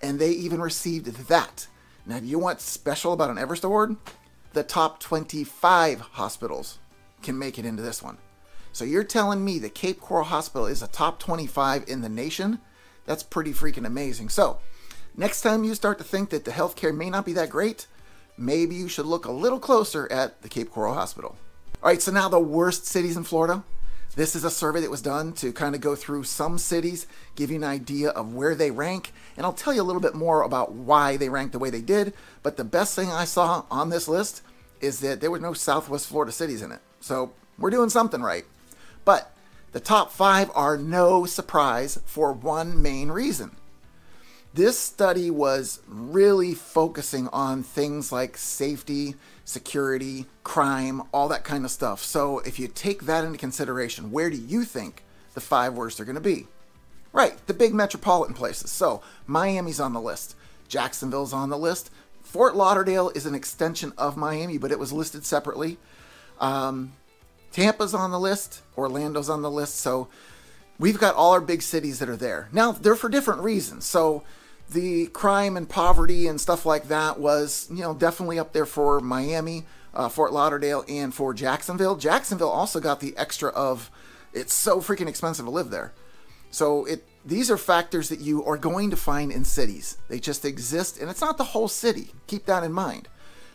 And 0.00 0.18
they 0.18 0.30
even 0.30 0.62
received 0.62 1.06
that. 1.28 1.66
Now, 2.06 2.20
do 2.20 2.26
you 2.26 2.38
want 2.38 2.60
special 2.60 3.12
about 3.12 3.30
an 3.30 3.38
Everest 3.38 3.64
Award? 3.64 3.96
The 4.52 4.62
top 4.62 5.00
25 5.00 6.00
hospitals 6.00 6.78
can 7.22 7.38
make 7.38 7.58
it 7.58 7.66
into 7.66 7.82
this 7.82 8.02
one. 8.02 8.16
So 8.72 8.84
you're 8.84 9.04
telling 9.04 9.44
me 9.44 9.58
the 9.58 9.68
Cape 9.68 10.00
Coral 10.00 10.24
Hospital 10.24 10.66
is 10.66 10.82
a 10.82 10.88
top 10.88 11.18
25 11.18 11.88
in 11.88 12.02
the 12.02 12.08
nation? 12.08 12.60
That's 13.04 13.22
pretty 13.22 13.52
freaking 13.52 13.86
amazing. 13.86 14.28
So, 14.28 14.60
next 15.16 15.42
time 15.42 15.64
you 15.64 15.74
start 15.74 15.98
to 15.98 16.04
think 16.04 16.30
that 16.30 16.44
the 16.44 16.52
healthcare 16.52 16.94
may 16.94 17.10
not 17.10 17.26
be 17.26 17.32
that 17.32 17.50
great, 17.50 17.86
maybe 18.38 18.74
you 18.76 18.88
should 18.88 19.06
look 19.06 19.24
a 19.24 19.32
little 19.32 19.58
closer 19.58 20.10
at 20.10 20.42
the 20.42 20.48
Cape 20.48 20.70
Coral 20.70 20.94
Hospital. 20.94 21.36
All 21.82 21.88
right, 21.88 22.00
so 22.00 22.12
now 22.12 22.28
the 22.28 22.38
worst 22.38 22.86
cities 22.86 23.16
in 23.16 23.24
Florida. 23.24 23.64
This 24.16 24.34
is 24.34 24.44
a 24.44 24.50
survey 24.50 24.80
that 24.80 24.90
was 24.90 25.02
done 25.02 25.32
to 25.34 25.52
kind 25.52 25.74
of 25.74 25.80
go 25.80 25.94
through 25.94 26.24
some 26.24 26.58
cities, 26.58 27.06
give 27.36 27.50
you 27.50 27.56
an 27.56 27.64
idea 27.64 28.10
of 28.10 28.34
where 28.34 28.54
they 28.54 28.70
rank, 28.70 29.12
and 29.36 29.46
I'll 29.46 29.52
tell 29.52 29.72
you 29.72 29.80
a 29.80 29.84
little 29.84 30.02
bit 30.02 30.14
more 30.14 30.42
about 30.42 30.72
why 30.72 31.16
they 31.16 31.28
rank 31.28 31.52
the 31.52 31.60
way 31.60 31.70
they 31.70 31.80
did. 31.80 32.12
But 32.42 32.56
the 32.56 32.64
best 32.64 32.96
thing 32.96 33.10
I 33.10 33.24
saw 33.24 33.64
on 33.70 33.90
this 33.90 34.08
list 34.08 34.42
is 34.80 35.00
that 35.00 35.20
there 35.20 35.30
were 35.30 35.38
no 35.38 35.52
Southwest 35.52 36.08
Florida 36.08 36.32
cities 36.32 36.60
in 36.60 36.72
it. 36.72 36.80
So 37.00 37.32
we're 37.56 37.70
doing 37.70 37.88
something 37.88 38.20
right. 38.20 38.44
But 39.04 39.34
the 39.72 39.80
top 39.80 40.12
five 40.12 40.50
are 40.54 40.76
no 40.76 41.26
surprise 41.26 42.00
for 42.04 42.32
one 42.32 42.82
main 42.82 43.10
reason. 43.10 43.52
This 44.52 44.76
study 44.76 45.30
was 45.30 45.80
really 45.86 46.54
focusing 46.54 47.28
on 47.28 47.62
things 47.62 48.10
like 48.10 48.36
safety, 48.36 49.14
security, 49.44 50.26
crime, 50.42 51.02
all 51.12 51.28
that 51.28 51.44
kind 51.44 51.64
of 51.64 51.70
stuff. 51.70 52.02
So 52.02 52.40
if 52.40 52.58
you 52.58 52.66
take 52.66 53.02
that 53.02 53.24
into 53.24 53.38
consideration, 53.38 54.10
where 54.10 54.28
do 54.28 54.36
you 54.36 54.64
think 54.64 55.04
the 55.34 55.40
five 55.40 55.74
worst 55.74 56.00
are 56.00 56.04
going 56.04 56.16
to 56.16 56.20
be? 56.20 56.48
Right, 57.12 57.34
the 57.46 57.54
big 57.54 57.74
metropolitan 57.74 58.34
places. 58.34 58.72
So 58.72 59.02
Miami's 59.26 59.78
on 59.78 59.92
the 59.92 60.00
list, 60.00 60.34
Jacksonville's 60.66 61.32
on 61.32 61.48
the 61.48 61.58
list. 61.58 61.90
Fort 62.22 62.56
Lauderdale 62.56 63.10
is 63.10 63.26
an 63.26 63.34
extension 63.36 63.92
of 63.98 64.16
Miami, 64.16 64.58
but 64.58 64.72
it 64.72 64.78
was 64.80 64.92
listed 64.92 65.24
separately. 65.24 65.78
Um, 66.40 66.94
Tampa's 67.52 67.94
on 67.94 68.10
the 68.10 68.20
list, 68.20 68.62
Orlando's 68.76 69.28
on 69.28 69.42
the 69.42 69.50
list, 69.50 69.76
so 69.76 70.08
we've 70.78 70.98
got 70.98 71.14
all 71.14 71.32
our 71.32 71.40
big 71.40 71.62
cities 71.62 71.98
that 71.98 72.08
are 72.08 72.16
there. 72.16 72.48
Now, 72.52 72.72
they're 72.72 72.96
for 72.96 73.08
different 73.08 73.42
reasons. 73.42 73.84
So 73.84 74.22
the 74.70 75.06
crime 75.08 75.56
and 75.56 75.68
poverty 75.68 76.26
and 76.26 76.40
stuff 76.40 76.64
like 76.64 76.88
that 76.88 77.18
was, 77.18 77.68
you 77.70 77.82
know, 77.82 77.94
definitely 77.94 78.38
up 78.38 78.52
there 78.52 78.66
for 78.66 79.00
Miami, 79.00 79.64
uh, 79.94 80.08
Fort 80.08 80.32
Lauderdale, 80.32 80.84
and 80.88 81.14
for 81.14 81.34
Jacksonville. 81.34 81.96
Jacksonville 81.96 82.50
also 82.50 82.80
got 82.80 83.00
the 83.00 83.16
extra 83.16 83.50
of 83.50 83.90
it's 84.32 84.54
so 84.54 84.80
freaking 84.80 85.08
expensive 85.08 85.44
to 85.44 85.50
live 85.50 85.70
there. 85.70 85.92
So 86.50 86.84
it 86.84 87.06
these 87.24 87.50
are 87.50 87.58
factors 87.58 88.08
that 88.08 88.20
you 88.20 88.44
are 88.44 88.56
going 88.56 88.90
to 88.90 88.96
find 88.96 89.30
in 89.30 89.44
cities. 89.44 89.98
They 90.08 90.18
just 90.18 90.44
exist, 90.44 90.98
and 90.98 91.10
it's 91.10 91.20
not 91.20 91.36
the 91.36 91.44
whole 91.44 91.68
city. 91.68 92.12
Keep 92.26 92.46
that 92.46 92.64
in 92.64 92.72
mind. 92.72 93.08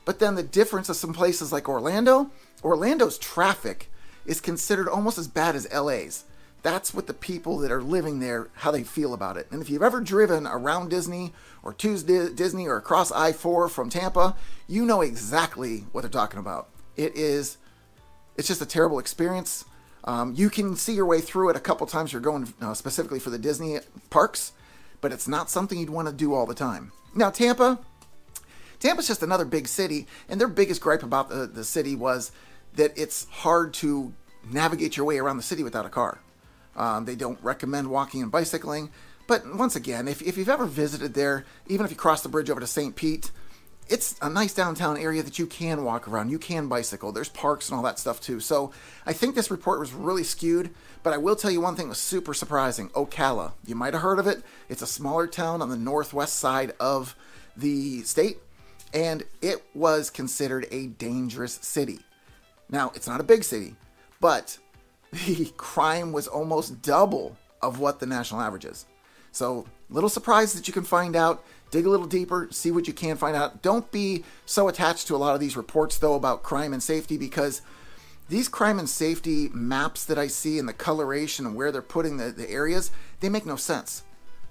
But 0.05 0.19
then 0.19 0.35
the 0.35 0.43
difference 0.43 0.87
of 0.87 0.95
some 0.95 1.13
places 1.13 1.51
like 1.51 1.67
Orlando, 1.67 2.29
Orlando's 2.63 3.17
traffic 3.17 3.91
is 4.25 4.39
considered 4.39 4.87
almost 4.87 5.17
as 5.17 5.27
bad 5.27 5.55
as 5.55 5.71
LA's. 5.73 6.23
That's 6.61 6.93
what 6.93 7.05
the 7.05 7.13
people 7.13 7.59
that 7.59 7.71
are 7.71 7.81
living 7.81 8.19
there, 8.19 8.47
how 8.53 8.71
they 8.71 8.83
feel 8.83 9.13
about 9.13 9.37
it. 9.37 9.47
And 9.51 9.61
if 9.61 9.69
you've 9.69 9.83
ever 9.83 10.01
driven 10.01 10.47
around 10.47 10.89
Disney 10.89 11.31
or 11.61 11.73
to 11.73 12.29
Disney 12.33 12.67
or 12.67 12.77
across 12.77 13.11
I 13.11 13.33
4 13.33 13.69
from 13.69 13.89
Tampa, 13.89 14.35
you 14.67 14.83
know 14.83 15.01
exactly 15.01 15.85
what 15.91 16.01
they're 16.01 16.09
talking 16.09 16.39
about. 16.39 16.69
It 16.95 17.15
is, 17.15 17.57
it's 18.35 18.47
just 18.47 18.63
a 18.63 18.65
terrible 18.65 18.97
experience. 18.97 19.65
Um, 20.05 20.33
you 20.35 20.49
can 20.49 20.75
see 20.75 20.93
your 20.93 21.05
way 21.05 21.21
through 21.21 21.49
it 21.49 21.55
a 21.55 21.59
couple 21.59 21.85
times. 21.87 22.13
You're 22.13 22.21
going 22.21 22.51
uh, 22.61 22.73
specifically 22.73 23.19
for 23.19 23.29
the 23.29 23.39
Disney 23.39 23.77
parks, 24.09 24.53
but 25.01 25.11
it's 25.11 25.27
not 25.27 25.51
something 25.51 25.77
you'd 25.77 25.89
want 25.89 26.07
to 26.07 26.13
do 26.13 26.33
all 26.33 26.47
the 26.47 26.55
time. 26.55 26.91
Now, 27.13 27.29
Tampa, 27.29 27.79
Tampa's 28.79 29.07
just 29.07 29.23
another 29.23 29.45
big 29.45 29.67
city, 29.67 30.07
and 30.29 30.39
their 30.39 30.47
biggest 30.47 30.81
gripe 30.81 31.03
about 31.03 31.29
the, 31.29 31.47
the 31.47 31.63
city 31.63 31.95
was 31.95 32.31
that 32.75 32.97
it's 32.97 33.25
hard 33.29 33.73
to 33.75 34.13
navigate 34.51 34.97
your 34.97 35.05
way 35.05 35.17
around 35.17 35.37
the 35.37 35.43
city 35.43 35.63
without 35.63 35.85
a 35.85 35.89
car. 35.89 36.19
Um, 36.75 37.05
they 37.05 37.15
don't 37.15 37.41
recommend 37.41 37.89
walking 37.89 38.21
and 38.21 38.31
bicycling. 38.31 38.91
But 39.27 39.55
once 39.55 39.75
again, 39.75 40.07
if, 40.07 40.21
if 40.21 40.37
you've 40.37 40.49
ever 40.49 40.65
visited 40.65 41.13
there, 41.13 41.45
even 41.67 41.85
if 41.85 41.91
you 41.91 41.97
cross 41.97 42.21
the 42.21 42.29
bridge 42.29 42.49
over 42.49 42.59
to 42.59 42.67
St. 42.67 42.95
Pete, 42.95 43.31
it's 43.87 44.15
a 44.21 44.29
nice 44.29 44.53
downtown 44.53 44.97
area 44.97 45.21
that 45.23 45.37
you 45.37 45.45
can 45.45 45.83
walk 45.83 46.07
around. 46.07 46.29
You 46.29 46.39
can 46.39 46.67
bicycle. 46.67 47.11
There's 47.11 47.29
parks 47.29 47.69
and 47.69 47.77
all 47.77 47.83
that 47.83 47.99
stuff 47.99 48.19
too. 48.19 48.39
So 48.39 48.71
I 49.05 49.13
think 49.13 49.35
this 49.35 49.51
report 49.51 49.79
was 49.79 49.93
really 49.93 50.23
skewed. 50.23 50.71
But 51.03 51.13
I 51.13 51.17
will 51.17 51.35
tell 51.35 51.51
you 51.51 51.61
one 51.61 51.75
thing 51.75 51.89
was 51.89 51.99
super 51.99 52.33
surprising. 52.33 52.89
Ocala. 52.89 53.53
You 53.65 53.75
might 53.75 53.93
have 53.93 54.01
heard 54.01 54.19
of 54.19 54.27
it. 54.27 54.43
It's 54.69 54.81
a 54.81 54.87
smaller 54.87 55.27
town 55.27 55.61
on 55.61 55.69
the 55.69 55.77
northwest 55.77 56.35
side 56.35 56.73
of 56.79 57.15
the 57.55 58.01
state, 58.01 58.39
and 58.93 59.23
it 59.41 59.63
was 59.73 60.09
considered 60.09 60.67
a 60.71 60.87
dangerous 60.87 61.53
city. 61.53 61.99
Now 62.69 62.91
it's 62.95 63.07
not 63.07 63.19
a 63.19 63.23
big 63.23 63.43
city, 63.43 63.75
but 64.19 64.57
the 65.11 65.51
crime 65.57 66.11
was 66.11 66.27
almost 66.27 66.81
double 66.81 67.37
of 67.61 67.79
what 67.79 67.99
the 67.99 68.05
national 68.05 68.41
average 68.41 68.65
is. 68.65 68.85
So 69.31 69.65
little 69.89 70.09
surprise 70.09 70.53
that 70.53 70.67
you 70.67 70.73
can 70.73 70.83
find 70.83 71.15
out 71.15 71.43
dig 71.71 71.85
a 71.85 71.89
little 71.89 72.05
deeper, 72.05 72.47
see 72.51 72.71
what 72.71 72.87
you 72.87 72.93
can 72.93 73.17
find 73.17 73.35
out. 73.35 73.61
Don't 73.61 73.91
be 73.91 74.23
so 74.45 74.67
attached 74.67 75.07
to 75.07 75.15
a 75.15 75.17
lot 75.17 75.33
of 75.33 75.41
these 75.41 75.57
reports, 75.57 75.97
though, 75.97 76.15
about 76.15 76.43
crime 76.43 76.71
and 76.71 76.81
safety 76.81 77.17
because 77.17 77.61
these 78.29 78.47
crime 78.47 78.79
and 78.79 78.89
safety 78.89 79.49
maps 79.53 80.05
that 80.05 80.17
I 80.17 80.27
see 80.27 80.57
and 80.57 80.69
the 80.69 80.73
coloration 80.73 81.45
and 81.45 81.55
where 81.55 81.71
they're 81.71 81.81
putting 81.81 82.17
the, 82.17 82.31
the 82.31 82.49
areas, 82.49 82.91
they 83.19 83.29
make 83.29 83.45
no 83.45 83.55
sense. 83.55 84.03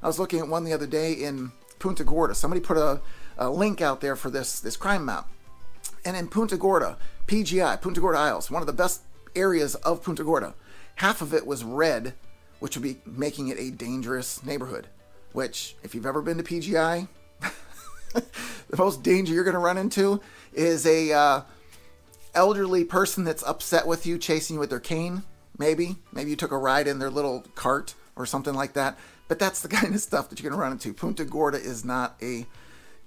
I 0.03 0.07
was 0.07 0.19
looking 0.19 0.38
at 0.38 0.49
one 0.49 0.64
the 0.64 0.73
other 0.73 0.87
day 0.87 1.12
in 1.12 1.53
Punta 1.79 2.05
Gorda. 2.05 2.35
Somebody 2.35 2.61
put 2.61 2.76
a, 2.76 3.00
a 3.38 3.50
link 3.50 3.81
out 3.81 4.00
there 4.00 4.17
for 4.17 4.31
this, 4.31 4.61
this 4.61 4.76
crime 4.76 5.05
map. 5.05 5.29
And 6.05 6.17
in 6.17 6.29
Punta 6.29 6.57
Gorda, 6.57 6.99
PGI, 7.26 7.81
Punta 7.81 8.00
Gorda 8.00 8.19
Isles, 8.19 8.50
one 8.50 8.62
of 8.62 8.67
the 8.67 8.73
best 8.73 9.03
areas 9.35 9.75
of 9.76 10.03
Punta 10.03 10.25
Gorda, 10.25 10.55
half 10.97 11.23
of 11.23 11.33
it 11.33 11.47
was 11.47 11.64
red, 11.64 12.14
which 12.61 12.76
would 12.76 12.83
be 12.83 12.99
making 13.07 13.49
it 13.49 13.59
a 13.59 13.71
dangerous 13.71 14.45
neighborhood 14.45 14.88
which, 15.35 15.75
if 15.83 15.95
you've 15.95 16.07
ever 16.07 16.23
been 16.23 16.38
to 16.38 16.45
PGI, 16.45 17.09
the 18.14 18.76
most 18.79 19.03
danger 19.03 19.35
you're 19.35 19.45
going 19.45 19.55
to 19.55 19.61
run 19.61 19.76
into 19.76 20.21
is 20.53 20.87
a 20.87 21.12
uh, 21.12 21.43
elderly 22.35 22.85
person 22.85 23.25
that's 23.25 23.43
upset 23.43 23.85
with 23.85 24.07
you, 24.07 24.17
chasing 24.17 24.55
you 24.55 24.61
with 24.61 24.71
their 24.71 24.81
cane. 24.81 25.25
Maybe, 25.59 25.97
maybe 26.12 26.31
you 26.31 26.37
took 26.37 26.53
a 26.53 26.57
ride 26.57 26.87
in 26.87 27.00
their 27.00 27.11
little 27.11 27.45
cart 27.57 27.95
or 28.14 28.26
something 28.26 28.55
like 28.55 28.75
that. 28.75 28.97
But 29.26 29.41
that's 29.41 29.61
the 29.61 29.69
kind 29.76 29.93
of 29.93 30.00
stuff 30.00 30.31
that 30.31 30.41
you're 30.41 30.49
going 30.49 30.59
to 30.59 30.62
run 30.62 30.73
into. 30.73 30.95
Punta 30.95 31.25
Gorda 31.25 31.59
is 31.59 31.85
not 31.85 32.17
a 32.23 32.47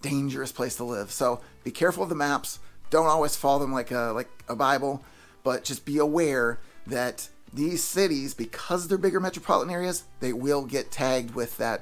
dangerous 0.01 0.51
place 0.51 0.75
to 0.77 0.83
live. 0.83 1.11
So 1.11 1.41
be 1.63 1.71
careful 1.71 2.03
of 2.03 2.09
the 2.09 2.15
maps. 2.15 2.59
Don't 2.89 3.07
always 3.07 3.35
follow 3.35 3.59
them 3.59 3.73
like 3.73 3.91
a 3.91 4.11
like 4.15 4.29
a 4.47 4.55
Bible, 4.55 5.03
but 5.43 5.63
just 5.63 5.85
be 5.85 5.97
aware 5.97 6.59
that 6.85 7.29
these 7.53 7.83
cities, 7.83 8.33
because 8.33 8.87
they're 8.87 8.97
bigger 8.97 9.19
metropolitan 9.19 9.73
areas, 9.73 10.03
they 10.19 10.33
will 10.33 10.65
get 10.65 10.91
tagged 10.91 11.33
with 11.33 11.57
that 11.57 11.81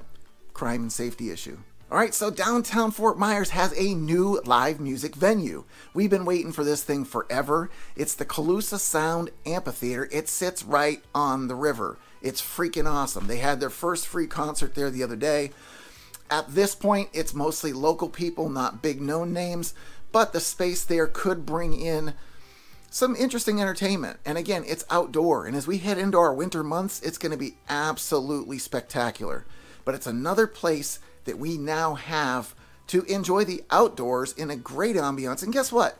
crime 0.53 0.81
and 0.83 0.91
safety 0.91 1.31
issue. 1.31 1.57
All 1.91 1.99
right, 1.99 2.15
so 2.15 2.31
downtown 2.31 2.89
Fort 2.89 3.19
Myers 3.19 3.51
has 3.51 3.71
a 3.77 3.93
new 3.93 4.41
live 4.45 4.79
music 4.79 5.15
venue. 5.15 5.65
We've 5.93 6.09
been 6.09 6.25
waiting 6.25 6.51
for 6.51 6.63
this 6.63 6.83
thing 6.83 7.05
forever. 7.05 7.69
It's 7.95 8.15
the 8.15 8.25
Caloosa 8.25 8.79
Sound 8.79 9.29
Amphitheater. 9.45 10.09
It 10.11 10.27
sits 10.27 10.63
right 10.63 11.03
on 11.13 11.47
the 11.47 11.55
river. 11.55 11.99
It's 12.23 12.41
freaking 12.41 12.89
awesome. 12.89 13.27
They 13.27 13.37
had 13.37 13.59
their 13.59 13.69
first 13.69 14.07
free 14.07 14.25
concert 14.25 14.73
there 14.73 14.89
the 14.89 15.03
other 15.03 15.15
day. 15.15 15.51
At 16.29 16.55
this 16.55 16.75
point, 16.75 17.09
it's 17.13 17.33
mostly 17.33 17.71
local 17.73 18.09
people, 18.09 18.49
not 18.49 18.81
big 18.81 19.01
known 19.01 19.33
names, 19.33 19.73
but 20.11 20.33
the 20.33 20.39
space 20.39 20.83
there 20.83 21.07
could 21.07 21.45
bring 21.45 21.79
in 21.79 22.13
some 22.89 23.15
interesting 23.15 23.61
entertainment. 23.61 24.19
And 24.25 24.37
again, 24.37 24.63
it's 24.65 24.85
outdoor. 24.89 25.45
And 25.45 25.55
as 25.55 25.67
we 25.67 25.79
head 25.79 25.97
into 25.97 26.17
our 26.17 26.33
winter 26.33 26.63
months, 26.63 27.01
it's 27.01 27.17
going 27.17 27.31
to 27.31 27.37
be 27.37 27.57
absolutely 27.69 28.57
spectacular 28.57 29.45
but 29.85 29.95
it's 29.95 30.07
another 30.07 30.47
place 30.47 30.99
that 31.23 31.39
we 31.39 31.57
now 31.57 31.93
have 31.93 32.53
to 32.87 33.03
enjoy 33.03 33.45
the 33.45 33.63
outdoors 33.71 34.33
in 34.33 34.51
a 34.51 34.55
great 34.55 34.95
ambiance. 34.95 35.41
And 35.43 35.53
guess 35.53 35.71
what? 35.71 35.97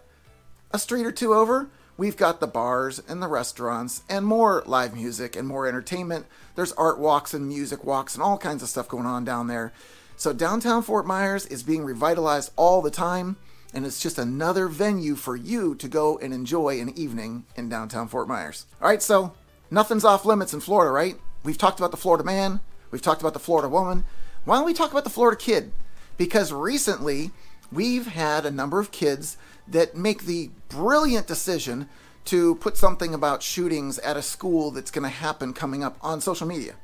A 0.71 0.79
street 0.79 1.05
or 1.05 1.11
two 1.11 1.33
over, 1.33 1.69
we've 1.95 2.17
got 2.17 2.39
the 2.39 2.47
bars 2.47 3.01
and 3.07 3.21
the 3.21 3.27
restaurants 3.27 4.03
and 4.09 4.25
more 4.25 4.63
live 4.65 4.93
music 4.93 5.35
and 5.35 5.47
more 5.47 5.67
entertainment. 5.67 6.25
There's 6.55 6.73
art 6.73 6.99
walks 6.99 7.33
and 7.33 7.47
music 7.47 7.83
walks 7.83 8.15
and 8.15 8.23
all 8.23 8.37
kinds 8.37 8.61
of 8.61 8.69
stuff 8.69 8.89
going 8.89 9.05
on 9.05 9.23
down 9.23 9.47
there. 9.47 9.71
So 10.17 10.33
downtown 10.33 10.81
Fort 10.81 11.05
Myers 11.05 11.45
is 11.45 11.63
being 11.63 11.83
revitalized 11.83 12.51
all 12.55 12.81
the 12.81 12.91
time, 12.91 13.35
and 13.73 13.85
it's 13.85 14.01
just 14.01 14.17
another 14.17 14.67
venue 14.67 15.15
for 15.15 15.35
you 15.35 15.75
to 15.75 15.87
go 15.87 16.17
and 16.19 16.33
enjoy 16.33 16.79
an 16.79 16.97
evening 16.97 17.45
in 17.55 17.69
downtown 17.69 18.07
Fort 18.07 18.27
Myers. 18.27 18.65
All 18.81 18.87
right, 18.87 19.01
so 19.01 19.33
nothing's 19.69 20.05
off 20.05 20.25
limits 20.25 20.53
in 20.53 20.61
Florida, 20.61 20.91
right? 20.91 21.19
We've 21.43 21.57
talked 21.57 21.79
about 21.79 21.91
the 21.91 21.97
Florida 21.97 22.23
man, 22.23 22.61
We've 22.95 23.01
talked 23.01 23.19
about 23.19 23.33
the 23.33 23.39
Florida 23.39 23.67
woman. 23.67 24.05
Why 24.45 24.55
don't 24.55 24.65
we 24.65 24.73
talk 24.73 24.91
about 24.91 25.03
the 25.03 25.09
Florida 25.09 25.35
kid? 25.35 25.73
Because 26.15 26.53
recently 26.53 27.31
we've 27.69 28.07
had 28.07 28.45
a 28.45 28.51
number 28.51 28.79
of 28.79 28.91
kids 28.91 29.35
that 29.67 29.97
make 29.97 30.23
the 30.23 30.51
brilliant 30.69 31.27
decision 31.27 31.89
to 32.23 32.55
put 32.55 32.77
something 32.77 33.13
about 33.13 33.43
shootings 33.43 33.99
at 33.99 34.15
a 34.15 34.21
school 34.21 34.71
that's 34.71 34.91
going 34.91 35.03
to 35.03 35.09
happen 35.09 35.51
coming 35.53 35.83
up 35.83 35.97
on 36.01 36.21
social 36.21 36.47
media. 36.47 36.75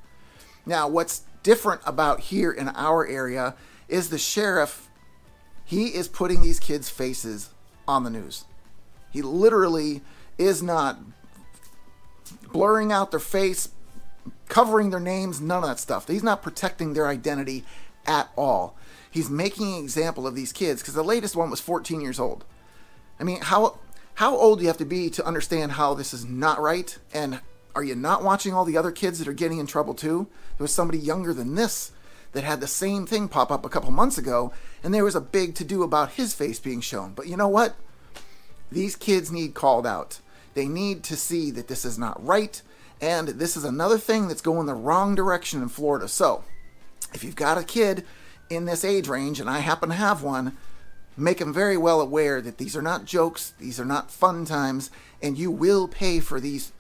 Now, 0.66 0.90
what's 0.90 1.22
different 1.44 1.82
about 1.86 2.22
here 2.22 2.52
in 2.52 2.70
our 2.70 3.06
area 3.08 3.56
is 3.88 4.10
the 4.10 4.18
sheriff, 4.18 4.90
he 5.64 5.88
is 5.88 6.08
putting 6.08 6.42
these 6.42 6.60
kids' 6.60 6.90
faces 6.90 7.50
on 7.88 8.04
the 8.04 8.10
news. 8.10 8.46
He 9.12 9.22
literally 9.22 10.02
is 10.38 10.64
not 10.64 11.00
blurring 12.52 12.92
out 12.92 13.12
their 13.12 13.20
face, 13.20 13.70
covering 14.48 14.90
their 14.90 15.00
names, 15.00 15.42
none 15.42 15.64
of 15.64 15.70
that 15.70 15.80
stuff. 15.80 16.08
He's 16.08 16.24
not 16.24 16.42
protecting 16.42 16.94
their 16.94 17.08
identity 17.08 17.66
at 18.06 18.30
all. 18.36 18.76
He's 19.10 19.30
making 19.30 19.74
an 19.74 19.84
example 19.84 20.26
of 20.26 20.36
these 20.36 20.54
kids 20.54 20.82
because 20.82 20.94
the 20.94 21.04
latest 21.04 21.36
one 21.36 21.50
was 21.50 21.60
14 21.60 22.00
years 22.00 22.20
old. 22.20 22.46
I 23.20 23.24
mean, 23.24 23.42
how 23.42 23.80
how 24.16 24.36
old 24.36 24.60
do 24.60 24.64
you 24.64 24.68
have 24.68 24.78
to 24.78 24.86
be 24.86 25.10
to 25.12 25.26
understand 25.26 25.74
how 25.74 25.94
this 25.94 26.14
is 26.14 26.26
not 26.26 26.60
right? 26.60 26.98
And 27.14 27.40
are 27.76 27.84
you 27.84 27.96
not 27.96 28.24
watching 28.24 28.54
all 28.54 28.66
the 28.66 28.78
other 28.78 28.92
kids 28.92 29.20
that 29.20 29.28
are 29.28 29.34
getting 29.34 29.60
in 29.60 29.68
trouble 29.68 29.94
too? 29.94 30.28
There 30.58 30.64
was 30.64 30.74
somebody 30.74 31.00
younger 31.00 31.34
than 31.34 31.56
this 31.56 31.92
that 32.34 32.44
had 32.44 32.62
the 32.62 32.68
same 32.68 33.06
thing 33.06 33.28
pop 33.28 33.52
up 33.52 33.66
a 33.66 33.70
couple 33.70 33.92
months 33.92 34.18
ago, 34.18 34.54
and 34.84 34.94
there 34.94 35.04
was 35.04 35.16
a 35.16 35.22
big 35.22 35.56
to 35.56 35.64
do 35.64 35.84
about 35.84 36.12
his 36.12 36.34
face 36.34 36.60
being 36.60 36.82
shown. 36.82 37.14
But 37.14 37.28
you 37.28 37.36
know 37.36 37.48
what? 37.48 37.76
These 38.72 38.96
kids 38.96 39.32
need 39.32 39.54
called 39.54 39.86
out. 39.86 40.22
They 40.54 40.68
need 40.68 41.04
to 41.04 41.16
see 41.16 41.52
that 41.52 41.68
this 41.68 41.86
is 41.86 41.98
not 41.98 42.26
right 42.26 42.62
and 43.02 43.30
this 43.30 43.58
is 43.58 43.64
another 43.64 43.98
thing 43.98 44.28
that's 44.28 44.42
going 44.42 44.68
the 44.68 44.76
wrong 44.76 45.16
direction 45.16 45.62
in 45.62 45.70
Florida. 45.70 46.08
So, 46.08 46.44
if 47.14 47.24
you've 47.24 47.36
got 47.36 47.58
a 47.58 47.64
kid 47.64 48.06
in 48.50 48.66
this 48.66 48.86
age 48.86 49.08
range, 49.08 49.40
and 49.40 49.50
I 49.50 49.60
happen 49.60 49.90
to 49.90 49.96
have 49.96 50.22
one, 50.22 50.56
make 51.18 51.40
them 51.40 51.52
very 51.52 51.78
well 51.78 52.00
aware 52.00 52.42
that 52.42 52.60
these 52.60 52.76
are 52.76 52.82
not 52.82 53.06
jokes, 53.06 53.54
these 53.60 53.80
are 53.80 53.86
not 53.86 54.12
fun 54.12 54.46
times, 54.46 54.92
and 55.22 55.38
you 55.38 55.50
will 55.50 55.88
pay 55.88 56.20
for 56.20 56.40
these 56.40 56.72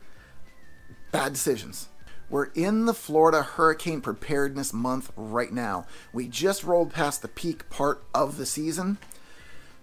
bad 1.11 1.33
decisions. 1.33 1.89
We're 2.29 2.51
in 2.55 2.85
the 2.85 2.93
Florida 2.93 3.43
Hurricane 3.43 3.99
Preparedness 3.99 4.71
Month 4.71 5.11
right 5.17 5.51
now. 5.51 5.85
We 6.13 6.27
just 6.27 6.63
rolled 6.63 6.93
past 6.93 7.21
the 7.21 7.27
peak 7.27 7.69
part 7.69 8.03
of 8.13 8.37
the 8.37 8.45
season, 8.45 8.97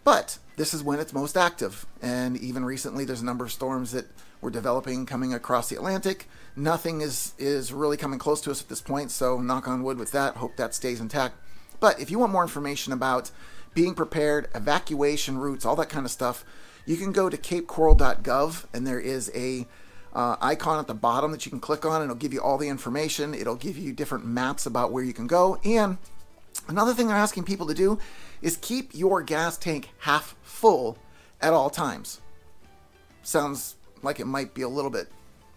but 0.03 0.39
this 0.57 0.73
is 0.73 0.83
when 0.83 0.99
it's 0.99 1.13
most 1.13 1.37
active. 1.37 1.85
And 2.01 2.39
even 2.39 2.65
recently, 2.65 3.05
there's 3.05 3.21
a 3.21 3.27
number 3.27 3.45
of 3.45 3.53
storms 3.53 3.93
that 3.93 4.07
We're 4.41 4.51
developing 4.51 5.05
coming 5.05 5.35
across 5.35 5.69
the 5.69 5.77
Atlantic. 5.77 6.29
Nothing 6.55 7.01
is 7.01 7.35
is 7.39 7.73
really 7.73 7.97
coming 7.97 8.19
close 8.21 8.41
to 8.43 8.51
us 8.51 8.63
at 8.63 8.69
this 8.69 8.81
point, 8.81 9.11
so 9.11 9.41
knock 9.41 9.67
on 9.67 9.83
wood 9.83 9.99
with 9.99 10.13
that. 10.13 10.37
Hope 10.37 10.57
that 10.57 10.75
stays 10.75 11.01
intact. 11.01 11.35
But 11.81 12.01
if 12.01 12.11
you 12.11 12.19
want 12.21 12.33
more 12.33 12.43
information 12.43 12.93
about 12.93 13.31
being 13.75 13.95
prepared, 13.95 14.49
evacuation 14.55 15.39
routes, 15.39 15.65
all 15.65 15.77
that 15.77 15.89
kind 15.89 16.07
of 16.07 16.13
stuff, 16.13 16.45
you 16.87 16.97
can 16.97 17.13
go 17.13 17.29
to 17.29 17.37
capecoral.gov 17.37 18.65
and 18.73 18.87
there 18.87 19.01
is 19.01 19.31
a 19.35 19.67
uh, 20.13 20.37
icon 20.41 20.79
at 20.79 20.87
the 20.87 20.95
bottom 20.95 21.31
that 21.33 21.45
you 21.45 21.51
can 21.51 21.61
click 21.61 21.85
on 21.85 22.03
and 22.03 22.11
it'll 22.11 22.17
give 22.17 22.33
you 22.33 22.41
all 22.41 22.59
the 22.59 22.69
information. 22.69 23.35
It'll 23.35 23.57
give 23.57 23.77
you 23.77 23.93
different 23.93 24.27
maps 24.27 24.67
about 24.67 24.93
where 24.93 25.05
you 25.05 25.13
can 25.13 25.27
go. 25.27 25.59
And 25.65 25.99
another 26.69 26.95
thing 26.95 27.09
they're 27.09 27.17
asking 27.17 27.45
people 27.45 27.67
to 27.67 27.75
do 27.75 27.99
is 28.43 28.57
keep 28.57 28.95
your 28.95 29.23
gas 29.23 29.57
tank 29.57 29.91
half 29.99 30.35
full 30.43 30.99
at 31.41 31.53
all 31.53 31.71
times. 31.71 32.21
Sounds 33.23 33.77
like 34.03 34.21
it 34.21 34.27
might 34.27 34.55
be 34.55 34.63
a 34.63 34.69
little 34.69 34.91
bit 34.91 35.09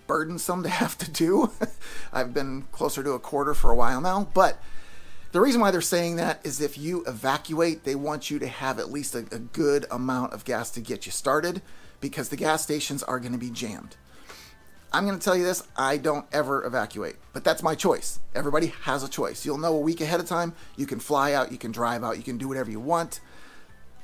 burdensome 0.07 0.63
to 0.63 0.69
have 0.69 0.97
to 0.97 1.09
do. 1.09 1.51
I've 2.13 2.33
been 2.33 2.63
closer 2.71 3.03
to 3.03 3.11
a 3.11 3.19
quarter 3.19 3.53
for 3.53 3.71
a 3.71 3.75
while 3.75 4.01
now, 4.01 4.27
but 4.33 4.61
the 5.31 5.39
reason 5.39 5.61
why 5.61 5.71
they're 5.71 5.79
saying 5.79 6.17
that 6.17 6.41
is 6.43 6.59
if 6.59 6.77
you 6.77 7.05
evacuate, 7.05 7.85
they 7.85 7.95
want 7.95 8.29
you 8.29 8.37
to 8.39 8.47
have 8.47 8.79
at 8.79 8.91
least 8.91 9.15
a, 9.15 9.19
a 9.31 9.39
good 9.39 9.85
amount 9.89 10.33
of 10.33 10.43
gas 10.43 10.69
to 10.71 10.81
get 10.81 11.05
you 11.05 11.11
started 11.11 11.61
because 12.01 12.29
the 12.29 12.35
gas 12.35 12.63
stations 12.63 13.03
are 13.03 13.19
going 13.19 13.31
to 13.31 13.37
be 13.37 13.49
jammed. 13.49 13.95
I'm 14.93 15.05
going 15.05 15.17
to 15.17 15.23
tell 15.23 15.35
you 15.35 15.43
this 15.43 15.67
I 15.77 15.97
don't 15.97 16.25
ever 16.31 16.65
evacuate, 16.65 17.15
but 17.33 17.43
that's 17.43 17.63
my 17.63 17.75
choice. 17.75 18.19
Everybody 18.35 18.67
has 18.83 19.03
a 19.03 19.09
choice. 19.09 19.45
You'll 19.45 19.57
know 19.57 19.75
a 19.75 19.79
week 19.79 20.01
ahead 20.01 20.19
of 20.19 20.27
time. 20.27 20.53
You 20.75 20.85
can 20.85 20.99
fly 20.99 21.33
out, 21.33 21.51
you 21.51 21.57
can 21.57 21.71
drive 21.71 22.03
out, 22.03 22.17
you 22.17 22.23
can 22.23 22.37
do 22.37 22.47
whatever 22.47 22.69
you 22.69 22.79
want. 22.79 23.21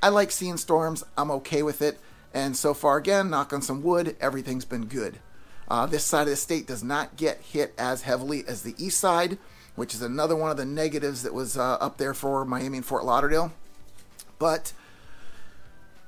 I 0.01 0.10
like 0.10 0.32
seeing 0.32 0.58
storms, 0.58 1.03
I'm 1.17 1.32
okay 1.32 1.63
with 1.63 1.82
it. 1.82 2.00
And 2.34 2.56
so 2.56 2.74
far, 2.74 2.98
again, 2.98 3.29
knock 3.29 3.51
on 3.51 3.62
some 3.62 3.82
wood, 3.82 4.15
everything's 4.22 4.65
been 4.65 4.86
good. 4.86 5.20
Uh, 5.67 5.86
this 5.86 6.03
side 6.03 6.24
of 6.24 6.27
the 6.29 6.36
state 6.36 6.67
does 6.67 6.84
not 6.84 7.17
get 7.17 7.41
hit 7.41 7.74
as 7.77 8.03
heavily 8.03 8.46
as 8.48 8.62
the 8.62 8.75
east 8.77 9.00
side 9.00 9.38
which 9.77 9.94
is 9.94 10.01
another 10.01 10.36
one 10.36 10.50
of 10.50 10.58
the 10.58 10.65
negatives 10.65 11.22
that 11.22 11.36
was 11.36 11.56
uh, 11.56 11.74
up 11.75 11.98
there 11.98 12.15
for 12.15 12.44
Miami 12.44 12.77
and 12.77 12.86
Fort 12.86 13.06
Lauderdale. 13.06 13.53
But 14.39 14.74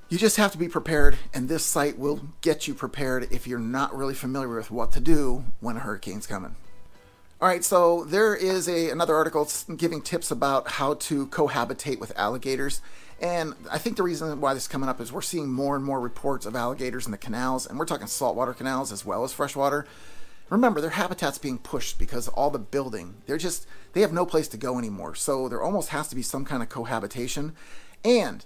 you 0.09 0.17
just 0.17 0.37
have 0.37 0.51
to 0.51 0.57
be 0.57 0.67
prepared, 0.67 1.17
and 1.33 1.47
this 1.47 1.63
site 1.63 1.99
will 1.99 2.21
get 2.41 2.67
you 2.67 2.73
prepared 2.73 3.27
if 3.31 3.45
you're 3.45 3.59
not 3.59 3.95
really 3.95 4.15
familiar 4.15 4.55
with 4.55 4.71
what 4.71 4.91
to 4.93 4.99
do 4.99 5.45
when 5.59 5.77
a 5.77 5.79
hurricane's 5.79 6.25
coming. 6.25 6.55
All 7.39 7.47
right, 7.47 7.63
so 7.63 8.03
there 8.03 8.35
is 8.35 8.67
a 8.67 8.89
another 8.89 9.15
article 9.15 9.47
giving 9.77 10.01
tips 10.01 10.31
about 10.31 10.67
how 10.67 10.95
to 10.95 11.27
cohabitate 11.27 11.99
with 11.99 12.17
alligators. 12.17 12.81
And 13.21 13.53
I 13.71 13.77
think 13.77 13.97
the 13.97 14.03
reason 14.03 14.41
why 14.41 14.53
this 14.53 14.63
is 14.63 14.67
coming 14.67 14.89
up 14.89 14.99
is 14.99 15.11
we're 15.11 15.21
seeing 15.21 15.49
more 15.49 15.75
and 15.75 15.85
more 15.85 15.99
reports 15.99 16.45
of 16.45 16.55
alligators 16.55 17.05
in 17.05 17.11
the 17.11 17.17
canals, 17.17 17.67
and 17.67 17.77
we're 17.77 17.85
talking 17.85 18.07
saltwater 18.07 18.53
canals 18.53 18.91
as 18.91 19.05
well 19.05 19.23
as 19.23 19.31
freshwater. 19.31 19.85
Remember, 20.49 20.81
their 20.81 20.89
habitat's 20.89 21.37
being 21.37 21.59
pushed 21.59 21.99
because 21.99 22.27
all 22.29 22.49
the 22.49 22.57
building. 22.57 23.15
They're 23.27 23.37
just 23.37 23.67
they 23.93 24.01
have 24.01 24.11
no 24.11 24.25
place 24.25 24.47
to 24.49 24.57
go 24.57 24.79
anymore. 24.79 25.13
So 25.13 25.47
there 25.47 25.61
almost 25.61 25.89
has 25.89 26.07
to 26.07 26.15
be 26.15 26.23
some 26.23 26.45
kind 26.45 26.63
of 26.63 26.69
cohabitation. 26.69 27.53
And 28.03 28.43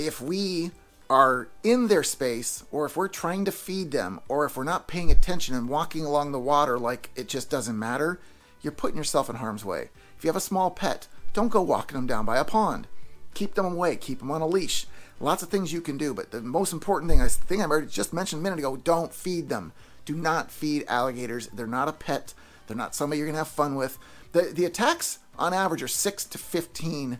if 0.00 0.20
we 0.20 0.70
are 1.10 1.48
in 1.62 1.88
their 1.88 2.02
space, 2.02 2.64
or 2.70 2.86
if 2.86 2.96
we're 2.96 3.08
trying 3.08 3.44
to 3.44 3.52
feed 3.52 3.90
them, 3.90 4.20
or 4.28 4.44
if 4.44 4.56
we're 4.56 4.64
not 4.64 4.88
paying 4.88 5.10
attention 5.10 5.54
and 5.54 5.68
walking 5.68 6.04
along 6.04 6.32
the 6.32 6.38
water 6.38 6.78
like 6.78 7.10
it 7.16 7.28
just 7.28 7.50
doesn't 7.50 7.78
matter, 7.78 8.20
you're 8.62 8.72
putting 8.72 8.96
yourself 8.96 9.28
in 9.28 9.36
harm's 9.36 9.64
way. 9.64 9.90
If 10.16 10.24
you 10.24 10.28
have 10.28 10.36
a 10.36 10.40
small 10.40 10.70
pet, 10.70 11.08
don't 11.32 11.48
go 11.48 11.60
walking 11.62 11.96
them 11.96 12.06
down 12.06 12.24
by 12.24 12.38
a 12.38 12.44
pond. 12.44 12.86
Keep 13.34 13.54
them 13.54 13.66
away, 13.66 13.96
keep 13.96 14.20
them 14.20 14.30
on 14.30 14.40
a 14.40 14.46
leash. 14.46 14.86
Lots 15.18 15.42
of 15.42 15.50
things 15.50 15.72
you 15.72 15.80
can 15.80 15.98
do, 15.98 16.14
but 16.14 16.30
the 16.30 16.40
most 16.40 16.72
important 16.72 17.10
thing, 17.10 17.18
the 17.18 17.28
thing 17.28 17.62
I 17.62 17.80
just 17.82 18.12
mentioned 18.12 18.40
a 18.40 18.42
minute 18.42 18.58
ago, 18.58 18.76
don't 18.76 19.12
feed 19.12 19.48
them. 19.48 19.72
Do 20.04 20.14
not 20.14 20.50
feed 20.50 20.84
alligators. 20.88 21.48
They're 21.48 21.66
not 21.66 21.88
a 21.88 21.92
pet. 21.92 22.32
They're 22.66 22.76
not 22.76 22.94
somebody 22.94 23.18
you're 23.18 23.26
going 23.26 23.34
to 23.34 23.40
have 23.40 23.48
fun 23.48 23.74
with. 23.74 23.98
The, 24.32 24.42
the 24.42 24.64
attacks, 24.64 25.18
on 25.38 25.52
average, 25.52 25.82
are 25.82 25.88
6 25.88 26.24
to 26.24 26.38
15 26.38 27.18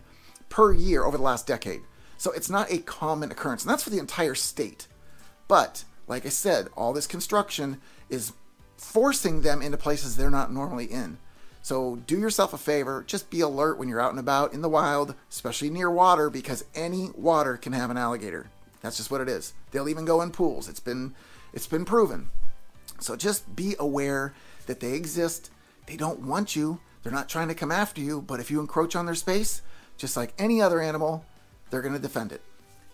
per 0.49 0.72
year 0.72 1.04
over 1.04 1.16
the 1.16 1.22
last 1.22 1.46
decade. 1.46 1.82
So 2.20 2.32
it's 2.32 2.50
not 2.50 2.70
a 2.70 2.76
common 2.76 3.30
occurrence. 3.30 3.62
And 3.62 3.70
that's 3.70 3.82
for 3.82 3.88
the 3.88 3.98
entire 3.98 4.35
state. 4.35 4.87
But, 5.48 5.85
like 6.06 6.26
I 6.26 6.28
said, 6.28 6.68
all 6.76 6.92
this 6.92 7.06
construction 7.06 7.80
is 8.11 8.35
forcing 8.76 9.40
them 9.40 9.62
into 9.62 9.78
places 9.78 10.16
they're 10.16 10.28
not 10.28 10.52
normally 10.52 10.85
in. 10.85 11.16
So 11.62 11.96
do 12.06 12.18
yourself 12.18 12.52
a 12.52 12.59
favor, 12.59 13.02
just 13.06 13.30
be 13.30 13.40
alert 13.40 13.78
when 13.78 13.88
you're 13.88 14.02
out 14.02 14.11
and 14.11 14.20
about 14.20 14.52
in 14.52 14.61
the 14.61 14.68
wild, 14.68 15.14
especially 15.30 15.70
near 15.70 15.90
water, 15.90 16.28
because 16.28 16.62
any 16.74 17.09
water 17.14 17.56
can 17.56 17.72
have 17.72 17.88
an 17.88 17.96
alligator. 17.96 18.50
That's 18.83 18.98
just 18.98 19.11
what 19.11 19.22
it 19.22 19.28
is. 19.30 19.54
They'll 19.70 19.88
even 19.88 20.04
go 20.04 20.20
in 20.20 20.30
pools. 20.30 20.68
It's 20.68 20.78
been 20.78 21.14
it's 21.54 21.66
been 21.66 21.87
proven. 21.87 22.28
So 22.98 23.16
just 23.16 23.56
be 23.56 23.76
aware 23.78 24.35
that 24.66 24.80
they 24.80 24.92
exist. 24.92 25.50
They 25.87 25.96
don't 25.96 26.20
want 26.20 26.54
you. 26.54 26.80
They're 27.02 27.12
not 27.14 27.30
trying 27.30 27.48
to 27.48 27.54
come 27.54 27.72
after 27.72 28.02
you, 28.02 28.20
but 28.20 28.40
if 28.40 28.50
you 28.50 28.61
encroach 28.61 28.94
on 28.94 29.06
their 29.06 29.14
space, 29.14 29.62
just 29.96 30.18
like 30.18 30.35
any 30.38 30.61
other 30.61 30.83
animal, 30.83 31.24
they're 31.70 31.83
going 31.83 31.94
to 31.94 32.00
defend 32.00 32.33
it. 32.33 32.42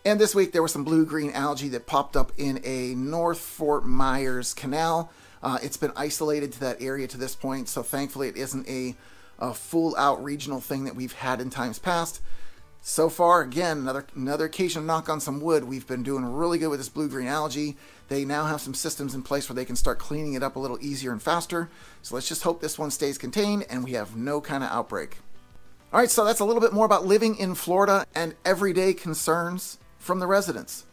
And 0.05 0.21
this 0.21 0.35
week 0.35 0.53
there 0.53 0.63
was 0.63 0.73
some 0.73 0.85
blue 0.85 1.05
green 1.05 1.33
algae 1.33 1.69
that 1.71 1.87
popped 1.87 2.17
up 2.17 2.33
in 2.37 2.61
a 2.65 2.95
North 2.95 3.41
Fort 3.41 3.85
Myers 3.85 4.55
canal. 4.55 5.11
Uh, 5.43 5.59
it's 5.63 5.77
been 5.77 5.93
isolated 5.97 6.53
to 6.53 6.61
that 6.61 6.81
area 6.81 7.09
to 7.09 7.19
this 7.19 7.35
point, 7.35 7.69
so 7.69 7.83
thankfully 7.83 8.29
it 8.29 8.37
isn't 8.37 8.69
a, 8.69 8.95
a 9.39 9.53
full 9.53 9.97
out 9.97 10.23
regional 10.23 10.61
thing 10.61 10.85
that 10.85 10.95
we've 10.95 11.13
had 11.13 11.41
in 11.41 11.51
times 11.51 11.79
past. 11.79 12.21
So 12.89 13.09
far, 13.09 13.41
again, 13.41 13.79
another 13.79 14.07
another 14.15 14.45
occasion 14.45 14.87
knock 14.87 15.09
on 15.09 15.19
some 15.19 15.41
wood. 15.41 15.65
We've 15.65 15.89
been 15.89 16.05
doing 16.05 16.25
really 16.25 16.59
good 16.59 16.69
with 16.69 16.79
this 16.79 16.89
blue 16.89 17.09
green 17.09 17.27
algae. 17.27 17.77
They 18.07 18.25
now 18.25 18.47
have 18.47 18.61
some 18.61 18.75
systems 18.75 19.13
in 19.13 19.25
place 19.25 19.49
where 19.49 19.57
they 19.57 19.65
can 19.65 19.75
start 19.75 19.99
cleaning 19.99 20.35
it 20.35 20.45
up 20.45 20.55
a 20.55 20.61
little 20.61 20.79
easier 20.81 21.11
and 21.11 21.21
faster. 21.21 21.69
So 22.03 22.15
let's 22.15 22.29
just 22.29 22.45
hope 22.45 22.61
this 22.61 22.79
one 22.79 22.93
stays 22.93 23.19
contained 23.19 23.67
and 23.69 23.83
we 23.83 23.95
have 23.95 24.15
no 24.15 24.41
kind 24.41 24.63
of 24.63 24.71
outbreak. 24.71 25.19
All 25.93 26.01
right, 26.01 26.11
so 26.11 26.25
that's 26.25 26.41
a 26.41 26.45
little 26.45 26.61
bit 26.61 26.73
more 26.73 26.85
about 26.85 27.07
living 27.07 27.37
in 27.37 27.55
Florida 27.55 28.07
and 28.13 28.35
everyday 28.45 28.93
concerns 28.93 29.79
from 29.99 30.19
the 30.19 30.27
residents. 30.27 30.85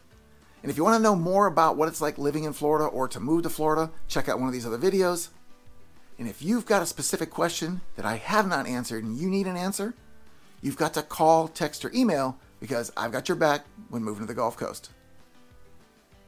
And 0.62 0.70
if 0.70 0.76
you 0.76 0.84
want 0.84 0.96
to 0.96 1.02
know 1.02 1.16
more 1.16 1.46
about 1.46 1.76
what 1.76 1.88
it's 1.88 2.00
like 2.00 2.16
living 2.16 2.44
in 2.44 2.52
Florida 2.52 2.86
or 2.86 3.08
to 3.08 3.18
move 3.18 3.42
to 3.42 3.50
Florida, 3.50 3.90
check 4.06 4.28
out 4.28 4.38
one 4.38 4.46
of 4.46 4.54
these 4.54 4.64
other 4.64 4.78
videos. 4.78 5.28
And 6.16 6.28
if 6.28 6.42
you've 6.42 6.64
got 6.64 6.80
a 6.80 6.86
specific 6.86 7.28
question 7.28 7.80
that 7.96 8.06
I 8.06 8.16
have 8.16 8.46
not 8.46 8.68
answered 8.68 9.02
and 9.02 9.18
you 9.18 9.28
need 9.28 9.48
an 9.48 9.56
answer, 9.56 9.94
you've 10.62 10.76
got 10.76 10.94
to 10.94 11.02
call, 11.02 11.48
text, 11.48 11.84
or 11.84 11.92
email 11.92 12.38
because 12.60 12.92
I've 12.96 13.12
got 13.12 13.28
your 13.28 13.36
back 13.36 13.66
when 13.88 14.04
moving 14.04 14.22
to 14.22 14.28
the 14.28 14.34
Gulf 14.34 14.56
Coast. 14.56 14.90